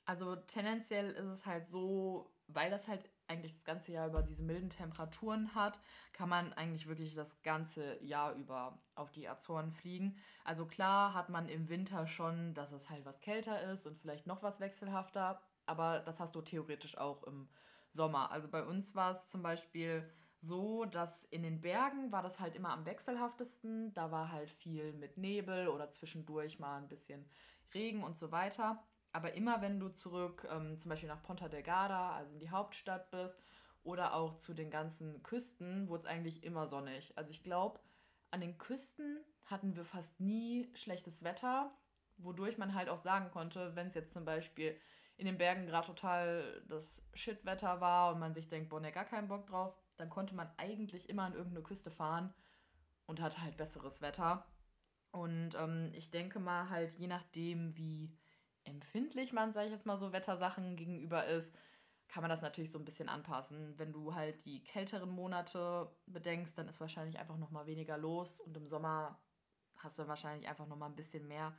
Also 0.06 0.36
tendenziell 0.36 1.12
ist 1.12 1.26
es 1.26 1.46
halt 1.46 1.68
so, 1.68 2.32
weil 2.48 2.70
das 2.70 2.88
halt 2.88 3.10
eigentlich 3.28 3.54
das 3.54 3.64
ganze 3.64 3.94
Jahr 3.94 4.08
über 4.08 4.22
diese 4.22 4.44
milden 4.44 4.70
Temperaturen 4.70 5.56
hat, 5.56 5.80
kann 6.12 6.28
man 6.28 6.52
eigentlich 6.54 6.88
wirklich 6.88 7.16
das 7.16 7.42
ganze 7.44 7.98
Jahr 8.04 8.34
über 8.34 8.78
auf 8.96 9.10
die 9.12 9.28
Azoren 9.28 9.72
fliegen. 9.72 10.18
Also 10.44 10.66
klar 10.66 11.14
hat 11.14 11.30
man 11.30 11.48
im 11.48 11.70
Winter 11.70 12.08
schon, 12.08 12.54
dass 12.56 12.74
es 12.74 12.90
halt 12.90 13.06
was 13.06 13.22
kälter 13.22 13.72
ist 13.72 13.88
und 13.88 13.98
vielleicht 13.98 14.28
noch 14.28 14.44
was 14.44 14.60
wechselhafter, 14.60 15.42
aber 15.66 16.02
das 16.02 16.20
hast 16.20 16.36
du 16.36 16.42
theoretisch 16.42 16.98
auch 16.98 17.24
im 17.24 17.48
Sommer. 17.92 18.32
Also 18.32 18.48
bei 18.48 18.64
uns 18.64 18.96
war 18.96 19.12
es 19.12 19.28
zum 19.28 19.42
Beispiel 19.44 20.10
so, 20.40 20.86
dass 20.86 21.24
in 21.26 21.44
den 21.44 21.62
Bergen 21.62 22.12
war 22.12 22.24
das 22.24 22.40
halt 22.40 22.56
immer 22.56 22.70
am 22.70 22.86
wechselhaftesten. 22.86 23.94
Da 23.94 24.12
war 24.12 24.32
halt 24.32 24.50
viel 24.50 24.94
mit 24.94 25.18
Nebel 25.18 25.68
oder 25.68 25.90
zwischendurch 25.90 26.60
mal 26.60 26.78
ein 26.78 26.88
bisschen 26.88 27.30
Regen 27.74 28.04
und 28.04 28.18
so 28.18 28.32
weiter. 28.32 28.84
Aber 29.14 29.34
immer 29.34 29.62
wenn 29.62 29.80
du 29.80 29.90
zurück 29.90 30.48
ähm, 30.50 30.78
zum 30.78 30.90
Beispiel 30.90 31.10
nach 31.10 31.22
Ponta 31.22 31.48
Delgada, 31.50 32.14
also 32.14 32.34
in 32.34 32.40
die 32.40 32.50
Hauptstadt 32.50 33.12
bist, 33.12 33.38
oder 33.84 34.14
auch 34.14 34.38
zu 34.38 34.54
den 34.54 34.70
ganzen 34.70 35.24
Küsten, 35.24 35.88
wurde 35.90 36.02
es 36.02 36.06
eigentlich 36.06 36.44
immer 36.44 36.68
sonnig. 36.68 37.18
Also 37.18 37.32
ich 37.32 37.44
glaube, 37.44 37.80
an 38.30 38.42
den 38.42 38.58
Küsten 38.58 39.20
hatten 39.46 39.76
wir 39.76 39.86
fast 39.86 40.20
nie 40.20 40.70
schlechtes 40.76 41.24
Wetter, 41.24 41.72
wodurch 42.18 42.58
man 42.58 42.76
halt 42.76 42.90
auch 42.90 42.98
sagen 42.98 43.32
konnte, 43.32 43.76
wenn 43.76 43.88
es 43.88 43.96
jetzt 43.96 44.14
zum 44.14 44.24
Beispiel 44.24 44.78
in 45.22 45.28
den 45.28 45.38
Bergen 45.38 45.68
gerade 45.68 45.86
total 45.86 46.64
das 46.68 47.00
Shitwetter 47.14 47.80
war 47.80 48.12
und 48.12 48.20
man 48.20 48.34
sich 48.34 48.50
denkt, 48.50 48.70
boah, 48.70 48.80
ne, 48.80 48.92
gar 48.92 49.06
keinen 49.06 49.28
Bock 49.28 49.46
drauf, 49.46 49.78
dann 49.98 50.10
konnte 50.10 50.34
man 50.34 50.50
eigentlich 50.58 51.10
immer 51.10 51.26
an 51.26 51.36
irgendeine 51.36 51.62
Küste 51.62 51.92
fahren 51.92 52.34
und 53.06 53.22
hatte 53.22 53.40
halt 53.40 53.56
besseres 53.56 54.02
Wetter. 54.02 54.48
Und 55.12 55.52
ähm, 55.60 55.92
ich 55.94 56.10
denke 56.10 56.40
mal 56.40 56.72
halt, 56.72 56.96
je 56.96 57.06
nachdem, 57.06 57.78
wie 57.78 58.18
empfindlich 58.64 59.32
man, 59.32 59.54
sage 59.54 59.68
ich 59.68 59.74
jetzt 59.74 59.86
mal 59.86 59.98
so, 59.98 60.12
Wettersachen 60.12 60.76
gegenüber 60.76 61.24
ist, 61.28 61.54
kann 62.08 62.24
man 62.24 62.32
das 62.32 62.42
natürlich 62.42 62.72
so 62.72 62.80
ein 62.80 62.86
bisschen 62.86 63.08
anpassen. 63.08 63.78
Wenn 63.78 63.94
du 63.94 64.16
halt 64.16 64.44
die 64.46 64.64
kälteren 64.64 65.12
Monate 65.12 65.96
bedenkst, 66.08 66.58
dann 66.58 66.68
ist 66.68 66.82
wahrscheinlich 66.82 67.20
einfach 67.20 67.38
noch 67.38 67.52
mal 67.52 67.68
weniger 67.68 67.96
los 68.00 68.40
und 68.40 68.58
im 68.58 68.68
Sommer 68.68 69.22
hast 69.78 70.00
du 70.00 70.08
wahrscheinlich 70.08 70.50
einfach 70.50 70.66
noch 70.66 70.78
mal 70.78 70.88
ein 70.88 70.96
bisschen 70.96 71.28
mehr 71.28 71.56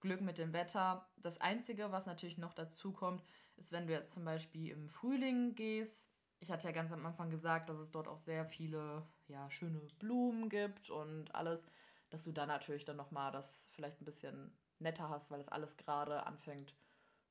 Glück 0.00 0.20
mit 0.20 0.38
dem 0.38 0.52
Wetter. 0.52 1.08
Das 1.16 1.40
Einzige, 1.40 1.92
was 1.92 2.06
natürlich 2.06 2.38
noch 2.38 2.54
dazu 2.54 2.92
kommt, 2.92 3.22
ist, 3.56 3.72
wenn 3.72 3.86
du 3.86 3.92
jetzt 3.92 4.12
zum 4.12 4.24
Beispiel 4.24 4.70
im 4.70 4.88
Frühling 4.88 5.54
gehst. 5.54 6.10
Ich 6.40 6.50
hatte 6.50 6.68
ja 6.68 6.72
ganz 6.72 6.92
am 6.92 7.04
Anfang 7.04 7.30
gesagt, 7.30 7.68
dass 7.68 7.78
es 7.78 7.90
dort 7.90 8.06
auch 8.06 8.20
sehr 8.20 8.44
viele 8.44 9.06
ja, 9.26 9.50
schöne 9.50 9.80
Blumen 9.98 10.48
gibt 10.48 10.90
und 10.90 11.34
alles, 11.34 11.64
dass 12.10 12.24
du 12.24 12.32
da 12.32 12.46
natürlich 12.46 12.84
dann 12.84 12.96
noch 12.96 13.10
mal 13.10 13.32
das 13.32 13.68
vielleicht 13.72 14.00
ein 14.00 14.04
bisschen 14.04 14.56
netter 14.78 15.08
hast, 15.08 15.30
weil 15.30 15.40
es 15.40 15.48
alles 15.48 15.76
gerade 15.76 16.24
anfängt 16.26 16.76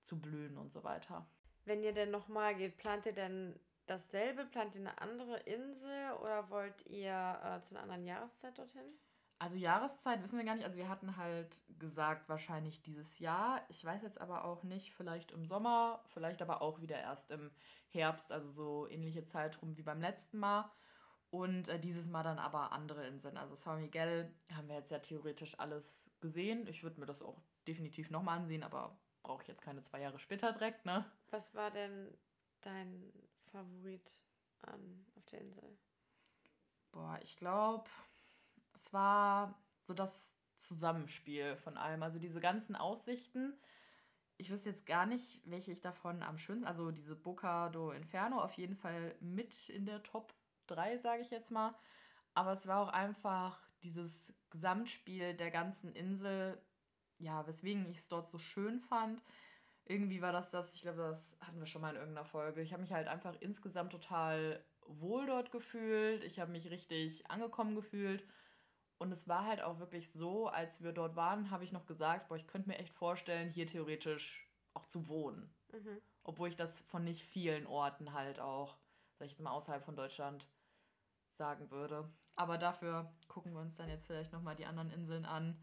zu 0.03 0.19
blühen 0.19 0.57
und 0.57 0.71
so 0.71 0.83
weiter. 0.83 1.25
Wenn 1.65 1.83
ihr 1.83 1.93
denn 1.93 2.11
nochmal 2.11 2.55
geht, 2.55 2.77
plant 2.77 3.05
ihr 3.05 3.13
denn 3.13 3.59
dasselbe? 3.87 4.45
Plant 4.45 4.75
ihr 4.75 4.81
eine 4.81 5.01
andere 5.01 5.37
Insel 5.39 6.13
oder 6.21 6.49
wollt 6.49 6.85
ihr 6.87 7.39
äh, 7.43 7.61
zu 7.61 7.71
einer 7.71 7.83
anderen 7.83 8.05
Jahreszeit 8.05 8.57
dorthin? 8.57 8.99
Also 9.39 9.55
Jahreszeit 9.55 10.23
wissen 10.23 10.39
wir 10.39 10.45
gar 10.45 10.55
nicht. 10.55 10.65
Also 10.65 10.77
wir 10.77 10.89
hatten 10.89 11.15
halt 11.15 11.61
gesagt, 11.77 12.27
wahrscheinlich 12.27 12.81
dieses 12.81 13.19
Jahr. 13.19 13.61
Ich 13.69 13.83
weiß 13.83 14.01
jetzt 14.01 14.19
aber 14.19 14.45
auch 14.45 14.63
nicht, 14.63 14.93
vielleicht 14.93 15.31
im 15.31 15.45
Sommer, 15.45 16.03
vielleicht 16.07 16.41
aber 16.41 16.61
auch 16.61 16.81
wieder 16.81 16.99
erst 16.99 17.29
im 17.29 17.51
Herbst, 17.89 18.31
also 18.31 18.49
so 18.49 18.87
ähnliche 18.89 19.23
Zeitraum 19.23 19.77
wie 19.77 19.83
beim 19.83 20.01
letzten 20.01 20.39
Mal. 20.39 20.71
Und 21.29 21.67
äh, 21.67 21.79
dieses 21.79 22.07
Mal 22.07 22.23
dann 22.23 22.39
aber 22.39 22.71
andere 22.71 23.05
Inseln. 23.05 23.37
Also 23.37 23.53
San 23.53 23.81
Miguel 23.81 24.33
haben 24.55 24.69
wir 24.69 24.75
jetzt 24.75 24.91
ja 24.91 24.99
theoretisch 24.99 25.59
alles 25.59 26.09
gesehen. 26.19 26.65
Ich 26.67 26.83
würde 26.83 26.99
mir 26.99 27.05
das 27.05 27.21
auch 27.21 27.41
definitiv 27.67 28.09
nochmal 28.09 28.39
ansehen, 28.39 28.63
aber 28.63 28.97
brauche 29.23 29.41
ich 29.41 29.47
jetzt 29.49 29.61
keine 29.61 29.81
zwei 29.81 30.01
Jahre 30.01 30.19
später 30.19 30.53
direkt, 30.53 30.85
ne? 30.85 31.05
Was 31.29 31.53
war 31.53 31.69
denn 31.69 32.17
dein 32.61 33.11
Favorit 33.51 34.23
an, 34.61 35.05
auf 35.15 35.25
der 35.25 35.41
Insel? 35.41 35.77
Boah, 36.93 37.19
ich 37.21 37.35
glaube, 37.35 37.89
es 38.77 38.93
war 38.93 39.59
so 39.81 39.93
das 39.93 40.37
Zusammenspiel 40.55 41.57
von 41.57 41.77
allem. 41.77 42.03
Also 42.03 42.19
diese 42.19 42.39
ganzen 42.39 42.75
Aussichten. 42.75 43.53
Ich 44.37 44.51
wüsste 44.51 44.69
jetzt 44.69 44.85
gar 44.85 45.07
nicht, 45.07 45.41
welche 45.45 45.71
ich 45.71 45.81
davon 45.81 46.21
am 46.21 46.37
schönsten. 46.37 46.67
Also 46.67 46.91
diese 46.91 47.15
Boca 47.15 47.69
do 47.69 47.91
Inferno 47.91 48.39
auf 48.39 48.53
jeden 48.53 48.75
Fall 48.75 49.15
mit 49.19 49.69
in 49.69 49.85
der 49.85 50.03
Top 50.03 50.33
drei, 50.67 50.97
sage 50.97 51.23
ich 51.23 51.31
jetzt 51.31 51.51
mal. 51.51 51.73
Aber 52.35 52.53
es 52.53 52.67
war 52.67 52.81
auch 52.81 52.93
einfach 52.93 53.59
dieses 53.81 54.33
Gesamtspiel 54.51 55.33
der 55.33 55.49
ganzen 55.49 55.91
Insel, 55.93 56.61
ja, 57.17 57.47
weswegen 57.47 57.89
ich 57.89 57.97
es 57.97 58.09
dort 58.09 58.29
so 58.29 58.37
schön 58.37 58.79
fand. 58.79 59.23
Irgendwie 59.85 60.21
war 60.21 60.33
das 60.33 60.51
das, 60.51 60.75
ich 60.75 60.81
glaube, 60.81 60.99
das 60.99 61.35
hatten 61.39 61.59
wir 61.59 61.65
schon 61.65 61.81
mal 61.81 61.91
in 61.91 61.95
irgendeiner 61.95 62.25
Folge. 62.25 62.61
Ich 62.61 62.73
habe 62.73 62.81
mich 62.81 62.93
halt 62.93 63.07
einfach 63.07 63.35
insgesamt 63.39 63.91
total 63.91 64.63
wohl 64.85 65.25
dort 65.25 65.51
gefühlt. 65.51 66.23
Ich 66.23 66.39
habe 66.39 66.51
mich 66.51 66.69
richtig 66.69 67.29
angekommen 67.31 67.73
gefühlt. 67.75 68.23
Und 68.99 69.11
es 69.11 69.27
war 69.27 69.45
halt 69.45 69.61
auch 69.61 69.79
wirklich 69.79 70.11
so, 70.11 70.47
als 70.47 70.81
wir 70.81 70.91
dort 70.91 71.15
waren, 71.15 71.51
habe 71.51 71.63
ich 71.63 71.71
noch 71.71 71.85
gesagt, 71.85 72.27
boah, 72.27 72.35
ich 72.35 72.47
könnte 72.47 72.67
mir 72.67 72.77
echt 72.77 72.93
vorstellen, 72.93 73.49
hier 73.49 73.67
theoretisch 73.67 74.49
auch 74.73 74.85
zu 74.85 75.07
wohnen. 75.07 75.53
Mhm. 75.71 76.01
Obwohl 76.23 76.49
ich 76.49 76.55
das 76.55 76.81
von 76.81 77.03
nicht 77.03 77.23
vielen 77.23 77.67
Orten 77.67 78.13
halt 78.13 78.39
auch, 78.39 78.77
sag 79.17 79.25
ich 79.25 79.31
jetzt 79.33 79.41
mal, 79.41 79.51
außerhalb 79.51 79.83
von 79.83 79.95
Deutschland 79.95 80.47
sagen 81.29 81.69
würde. 81.69 82.09
Aber 82.35 82.57
dafür 82.57 83.11
gucken 83.27 83.53
wir 83.53 83.61
uns 83.61 83.75
dann 83.75 83.89
jetzt 83.89 84.07
vielleicht 84.07 84.31
nochmal 84.31 84.55
die 84.55 84.65
anderen 84.65 84.89
Inseln 84.91 85.25
an 85.25 85.59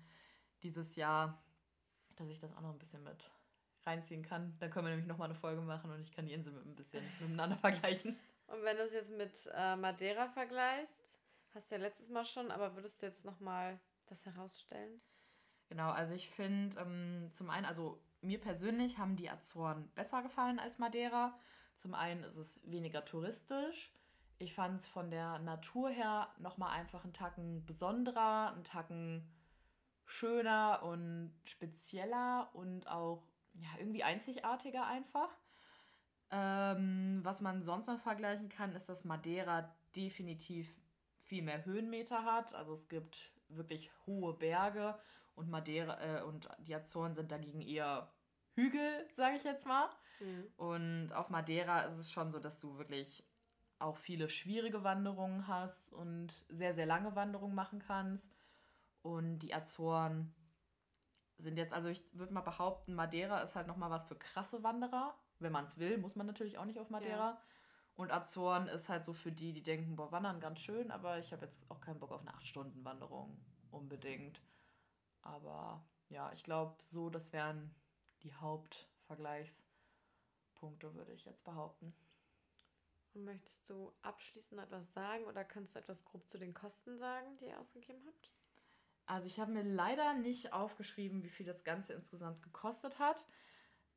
dieses 0.63 0.97
Jahr, 0.97 1.43
dass 2.17 2.29
ich 2.29 2.39
das 2.39 2.53
auch 2.53 2.61
noch 2.61 2.73
ein 2.73 2.79
bisschen 2.79 3.03
mit 3.03 3.31
reinziehen 3.85 4.23
kann. 4.23 4.57
Dann 4.59 4.71
können 4.71 4.87
wir 4.87 4.91
nämlich 4.91 5.09
nochmal 5.09 5.29
eine 5.29 5.39
Folge 5.39 5.61
machen 5.61 5.91
und 5.91 6.01
ich 6.01 6.13
kann 6.13 6.27
die 6.27 6.33
Insel 6.33 6.53
mit 6.53 6.67
ein 6.67 6.75
bisschen 6.75 7.05
miteinander 7.21 7.57
vergleichen. 7.59 8.19
Und 8.47 8.63
wenn 8.63 8.77
du 8.77 8.85
es 8.85 8.93
jetzt 8.93 9.13
mit 9.17 9.33
äh, 9.55 9.77
Madeira 9.77 10.29
vergleichst, 10.29 11.19
hast 11.55 11.71
du 11.71 11.77
ja 11.77 11.81
letztes 11.81 12.09
Mal 12.09 12.25
schon, 12.25 12.51
aber 12.51 12.75
würdest 12.75 13.01
du 13.03 13.07
jetzt 13.07 13.25
nochmal 13.25 13.79
das 14.07 14.25
herausstellen? 14.27 15.01
Genau, 15.69 15.91
also 15.91 16.15
ich 16.15 16.29
finde 16.31 16.79
ähm, 16.81 17.31
zum 17.31 17.51
einen, 17.51 17.67
also 17.67 18.03
mir 18.21 18.41
persönlich 18.41 18.99
haben 18.99 19.17
die 19.17 19.31
Azoren 19.31 19.89
besser 19.95 20.23
gefallen 20.23 20.59
als 20.59 20.79
Madeira. 20.79 21.39
Zum 21.75 21.95
einen 21.95 22.23
ist 22.23 22.37
es 22.37 22.61
weniger 22.65 23.05
touristisch 23.05 23.95
ich 24.39 24.55
fand 24.55 24.81
es 24.81 24.87
von 24.87 25.11
der 25.11 25.39
Natur 25.39 25.91
her 25.91 26.29
nochmal 26.39 26.79
einfach 26.79 27.05
einen 27.05 27.13
Tacken 27.13 27.65
besonderer, 27.67 28.53
einen 28.53 28.65
Tacken 28.65 29.29
schöner 30.05 30.83
und 30.83 31.33
spezieller 31.45 32.51
und 32.53 32.87
auch 32.89 33.23
ja, 33.55 33.69
irgendwie 33.79 34.03
einzigartiger 34.03 34.87
einfach. 34.87 35.31
Ähm, 36.31 37.21
was 37.23 37.41
man 37.41 37.63
sonst 37.63 37.87
noch 37.87 38.01
vergleichen 38.01 38.49
kann, 38.49 38.75
ist, 38.75 38.89
dass 38.89 39.05
Madeira 39.05 39.75
definitiv 39.95 40.75
viel 41.25 41.43
mehr 41.43 41.65
Höhenmeter 41.65 42.25
hat. 42.25 42.55
Also 42.55 42.75
es 42.75 42.89
gibt 42.89 43.33
wirklich 43.49 43.91
hohe 44.07 44.35
Berge 44.35 44.99
und 45.35 45.51
Madeira 45.51 46.01
äh, 46.01 46.23
und 46.23 46.49
die 46.59 46.75
Azoren 46.75 47.15
sind 47.15 47.33
dagegen 47.33 47.61
eher 47.61 48.13
Hügel, 48.55 49.09
sage 49.17 49.37
ich 49.37 49.45
jetzt 49.45 49.67
mal. 49.67 49.89
Mhm. 50.21 50.47
Und 50.57 51.13
auf 51.13 51.29
Madeira 51.31 51.83
ist 51.83 51.99
es 51.99 52.13
schon 52.13 52.31
so, 52.31 52.39
dass 52.39 52.59
du 52.59 52.79
wirklich 52.79 53.25
auch 53.79 53.97
viele 53.97 54.29
schwierige 54.29 54.85
Wanderungen 54.85 55.49
hast 55.49 55.93
und 55.93 56.33
sehr, 56.49 56.75
sehr 56.75 56.87
lange 56.87 57.15
Wanderungen 57.17 57.55
machen 57.55 57.81
kannst. 57.81 58.35
Und 59.03 59.41
die 59.41 59.53
Azoren 59.53 60.35
sind 61.37 61.57
jetzt, 61.57 61.73
also 61.73 61.89
ich 61.89 62.03
würde 62.13 62.33
mal 62.33 62.41
behaupten, 62.41 62.95
Madeira 62.95 63.41
ist 63.41 63.57
halt 63.57 63.67
nochmal 63.67 63.91
was 63.91 64.05
für 64.05 64.17
krasse 64.17 64.63
Wanderer. 64.63 65.15
Wenn 65.41 65.53
man 65.53 65.65
es 65.65 65.79
will, 65.79 65.99
muss 65.99 66.15
man 66.15 66.27
natürlich 66.27 66.59
auch 66.59 66.65
nicht 66.65 66.79
auf 66.79 66.91
Madeira. 66.91 67.31
Ja. 67.31 67.41
Und 67.97 68.11
Azoren 68.11 68.67
ist 68.67 68.89
halt 68.89 69.05
so 69.05 69.13
für 69.13 69.31
die, 69.31 69.53
die 69.53 69.63
denken, 69.63 69.95
boah, 69.95 70.11
wandern 70.11 70.41
ganz 70.41 70.59
schön, 70.61 70.91
aber 70.91 71.19
ich 71.19 71.31
habe 71.33 71.47
jetzt 71.47 71.71
auch 71.71 71.81
keinen 71.81 72.01
Bock 72.01 72.11
auf 72.11 72.23
eine 72.23 72.33
8-Stunden-Wanderung 72.33 73.41
unbedingt. 73.71 74.43
Aber 75.23 75.87
ja, 76.09 76.33
ich 76.33 76.43
glaube, 76.43 76.83
so, 76.83 77.09
das 77.09 77.33
wären 77.33 77.73
die 78.23 78.35
Hauptvergleichspunkte, 78.35 80.95
würde 80.95 81.13
ich 81.13 81.25
jetzt 81.25 81.45
behaupten. 81.45 81.95
Und 83.15 83.25
möchtest 83.25 83.71
du 83.71 83.95
abschließend 84.03 84.61
etwas 84.61 84.93
sagen 84.93 85.25
oder 85.25 85.45
kannst 85.45 85.77
du 85.77 85.79
etwas 85.79 86.05
grob 86.05 86.29
zu 86.29 86.37
den 86.37 86.53
Kosten 86.53 86.99
sagen, 86.99 87.37
die 87.39 87.47
ihr 87.47 87.61
ausgegeben 87.61 88.03
habt? 88.07 88.33
Also 89.07 89.27
ich 89.27 89.39
habe 89.39 89.53
mir 89.53 89.63
leider 89.63 90.15
nicht 90.15 90.53
aufgeschrieben, 90.53 91.23
wie 91.23 91.31
viel 91.31 91.47
das 91.47 91.63
Ganze 91.63 91.93
insgesamt 91.93 92.43
gekostet 92.43 92.99
hat. 92.99 93.25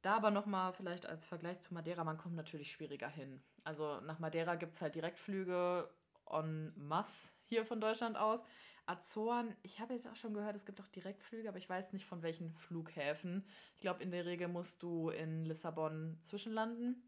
Da 0.02 0.16
aber 0.16 0.32
nochmal 0.32 0.74
vielleicht 0.74 1.06
als 1.06 1.26
Vergleich 1.26 1.60
zu 1.60 1.74
Madeira, 1.74 2.04
man 2.04 2.18
kommt 2.18 2.36
natürlich 2.36 2.72
schwieriger 2.72 3.10
hin. 3.10 3.42
Also 3.64 4.00
nach 4.02 4.20
Madeira 4.20 4.56
gibt 4.56 4.74
es 4.74 4.82
halt 4.82 4.96
Direktflüge 4.96 5.90
en 6.30 6.74
masse 6.76 7.30
hier 7.46 7.66
von 7.66 7.82
Deutschland 7.82 8.18
aus. 8.18 8.42
Azoren, 8.86 9.54
ich 9.64 9.80
habe 9.82 9.94
jetzt 9.94 10.08
auch 10.08 10.16
schon 10.16 10.34
gehört, 10.34 10.56
es 10.56 10.66
gibt 10.66 10.80
auch 10.80 10.88
Direktflüge, 10.88 11.50
aber 11.50 11.58
ich 11.58 11.70
weiß 11.70 11.92
nicht 11.92 12.06
von 12.06 12.22
welchen 12.22 12.54
Flughäfen. 12.54 13.46
Ich 13.76 13.82
glaube, 13.82 14.02
in 14.02 14.12
der 14.12 14.26
Regel 14.26 14.48
musst 14.48 14.82
du 14.82 15.10
in 15.10 15.44
Lissabon 15.44 16.20
zwischenlanden 16.22 17.04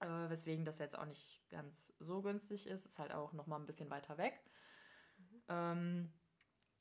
äh, 0.00 0.30
weswegen 0.30 0.64
das 0.64 0.78
jetzt 0.78 0.98
auch 0.98 1.06
nicht 1.06 1.40
ganz 1.50 1.92
so 2.00 2.22
günstig 2.22 2.66
ist. 2.66 2.86
Ist 2.86 2.98
halt 2.98 3.12
auch 3.12 3.32
nochmal 3.32 3.60
ein 3.60 3.66
bisschen 3.66 3.90
weiter 3.90 4.18
weg. 4.18 4.40
Ähm, 5.48 6.12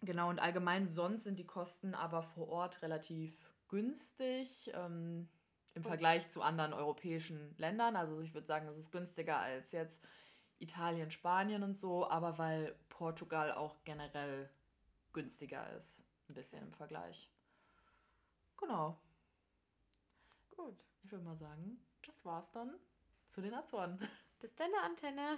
genau, 0.01 0.29
und 0.29 0.39
allgemein 0.39 0.87
sonst 0.87 1.23
sind 1.23 1.37
die 1.37 1.45
Kosten 1.47 1.93
aber 1.93 2.23
vor 2.23 2.47
Ort 2.49 2.81
relativ 2.81 3.48
günstig 3.69 4.71
ähm, 4.73 5.29
im. 5.73 5.83
Vergleich 5.83 6.29
zu 6.29 6.41
anderen 6.41 6.73
europäischen 6.73 7.55
Ländern. 7.57 7.95
Also 7.95 8.19
ich 8.19 8.33
würde 8.33 8.47
sagen, 8.47 8.67
es 8.67 8.77
ist 8.77 8.91
günstiger 8.91 9.39
als 9.39 9.71
jetzt 9.71 10.03
Italien, 10.59 11.09
Spanien 11.09 11.63
und 11.63 11.79
so, 11.79 12.09
aber 12.09 12.37
weil 12.37 12.75
Portugal 12.89 13.53
auch 13.53 13.83
generell 13.85 14.49
günstiger 15.13 15.71
ist, 15.77 16.03
ein 16.27 16.33
bisschen 16.33 16.63
im 16.63 16.73
Vergleich. 16.73 17.29
Genau, 18.57 18.99
Gut. 20.49 20.83
ich 21.03 21.11
würde 21.11 21.23
mal 21.23 21.37
sagen, 21.37 21.79
das 22.05 22.25
war's 22.25 22.51
dann 22.51 22.75
zu 23.27 23.41
den 23.41 23.53
Azoren. 23.53 23.99
Bis 24.39 24.53
deine 24.55 24.81
Antenne. 24.81 25.37